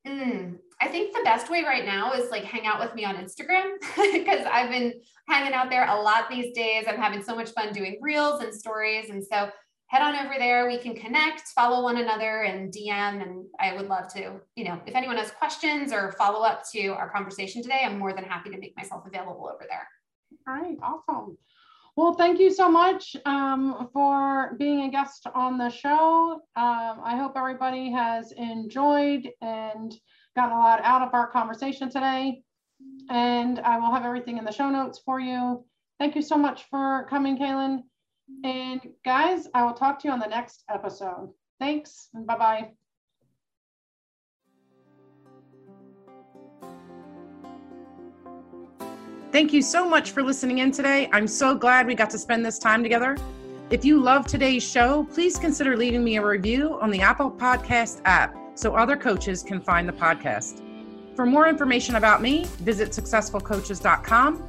Mm, 0.08 0.58
I 0.80 0.88
think 0.88 1.14
the 1.14 1.22
best 1.24 1.50
way 1.50 1.62
right 1.64 1.84
now 1.84 2.12
is 2.12 2.30
like 2.30 2.44
hang 2.44 2.66
out 2.66 2.80
with 2.80 2.94
me 2.94 3.04
on 3.04 3.16
Instagram 3.16 3.74
because 4.12 4.46
I've 4.50 4.70
been 4.70 4.94
hanging 5.28 5.52
out 5.52 5.70
there 5.70 5.86
a 5.86 6.00
lot 6.00 6.30
these 6.30 6.54
days. 6.54 6.84
I'm 6.88 6.96
having 6.96 7.22
so 7.22 7.34
much 7.34 7.50
fun 7.50 7.72
doing 7.72 7.98
reels 8.00 8.42
and 8.42 8.54
stories. 8.54 9.10
And 9.10 9.22
so 9.22 9.50
head 9.88 10.02
on 10.02 10.14
over 10.14 10.34
there. 10.38 10.66
We 10.66 10.78
can 10.78 10.94
connect, 10.94 11.48
follow 11.48 11.82
one 11.82 11.98
another, 11.98 12.42
and 12.42 12.72
DM. 12.72 13.22
And 13.22 13.44
I 13.58 13.74
would 13.74 13.88
love 13.88 14.08
to, 14.14 14.40
you 14.54 14.64
know, 14.64 14.80
if 14.86 14.94
anyone 14.94 15.16
has 15.16 15.30
questions 15.32 15.92
or 15.92 16.12
follow 16.12 16.42
up 16.44 16.62
to 16.72 16.88
our 16.88 17.10
conversation 17.10 17.62
today, 17.62 17.80
I'm 17.84 17.98
more 17.98 18.12
than 18.12 18.24
happy 18.24 18.50
to 18.50 18.58
make 18.58 18.76
myself 18.76 19.04
available 19.06 19.50
over 19.52 19.66
there. 19.68 19.88
All 20.48 20.54
right, 20.54 20.78
awesome. 20.82 21.36
Well, 21.94 22.14
thank 22.14 22.38
you 22.40 22.50
so 22.50 22.70
much 22.70 23.16
um, 23.26 23.90
for 23.92 24.54
being 24.58 24.82
a 24.82 24.90
guest 24.90 25.26
on 25.34 25.58
the 25.58 25.68
show. 25.68 26.40
Um, 26.56 27.00
I 27.04 27.16
hope 27.16 27.32
everybody 27.36 27.90
has 27.90 28.32
enjoyed 28.32 29.28
and 29.42 29.94
gotten 30.34 30.56
a 30.56 30.60
lot 30.60 30.80
out 30.84 31.02
of 31.02 31.12
our 31.12 31.26
conversation 31.26 31.90
today. 31.90 32.40
And 33.10 33.58
I 33.58 33.78
will 33.78 33.92
have 33.92 34.06
everything 34.06 34.38
in 34.38 34.44
the 34.44 34.52
show 34.52 34.70
notes 34.70 35.00
for 35.04 35.20
you. 35.20 35.64
Thank 35.98 36.14
you 36.14 36.22
so 36.22 36.38
much 36.38 36.64
for 36.70 37.06
coming, 37.10 37.36
Kaylin. 37.36 37.82
And 38.42 38.80
guys, 39.04 39.48
I 39.52 39.64
will 39.64 39.74
talk 39.74 39.98
to 40.00 40.08
you 40.08 40.14
on 40.14 40.20
the 40.20 40.26
next 40.26 40.64
episode. 40.70 41.30
Thanks 41.58 42.08
and 42.14 42.26
bye-bye. 42.26 42.70
Thank 49.30 49.52
you 49.52 49.60
so 49.60 49.86
much 49.86 50.12
for 50.12 50.22
listening 50.22 50.58
in 50.58 50.72
today. 50.72 51.10
I'm 51.12 51.26
so 51.26 51.54
glad 51.54 51.86
we 51.86 51.94
got 51.94 52.08
to 52.10 52.18
spend 52.18 52.44
this 52.44 52.58
time 52.58 52.82
together. 52.82 53.16
If 53.68 53.84
you 53.84 54.00
love 54.00 54.26
today's 54.26 54.62
show, 54.62 55.04
please 55.12 55.36
consider 55.38 55.76
leaving 55.76 56.02
me 56.02 56.16
a 56.16 56.24
review 56.24 56.78
on 56.80 56.90
the 56.90 57.02
Apple 57.02 57.30
Podcast 57.30 58.00
app 58.06 58.34
so 58.54 58.74
other 58.74 58.96
coaches 58.96 59.42
can 59.42 59.60
find 59.60 59.86
the 59.86 59.92
podcast. 59.92 60.62
For 61.14 61.26
more 61.26 61.46
information 61.46 61.96
about 61.96 62.22
me, 62.22 62.46
visit 62.60 62.90
successfulcoaches.com. 62.90 64.46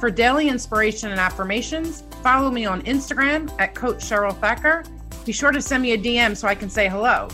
For 0.00 0.10
daily 0.10 0.48
inspiration 0.48 1.10
and 1.10 1.20
affirmations, 1.20 2.04
follow 2.22 2.50
me 2.50 2.64
on 2.64 2.80
Instagram 2.82 3.54
at 3.58 3.74
Coach 3.74 3.98
Cheryl 3.98 4.34
Thacker. 4.40 4.82
Be 5.26 5.32
sure 5.32 5.52
to 5.52 5.60
send 5.60 5.82
me 5.82 5.92
a 5.92 5.98
DM 5.98 6.34
so 6.34 6.48
I 6.48 6.54
can 6.54 6.70
say 6.70 6.88
hello. 6.88 7.28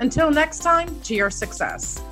Until 0.00 0.32
next 0.32 0.58
time, 0.58 0.88
to 1.02 1.14
your 1.14 1.30
success. 1.30 2.02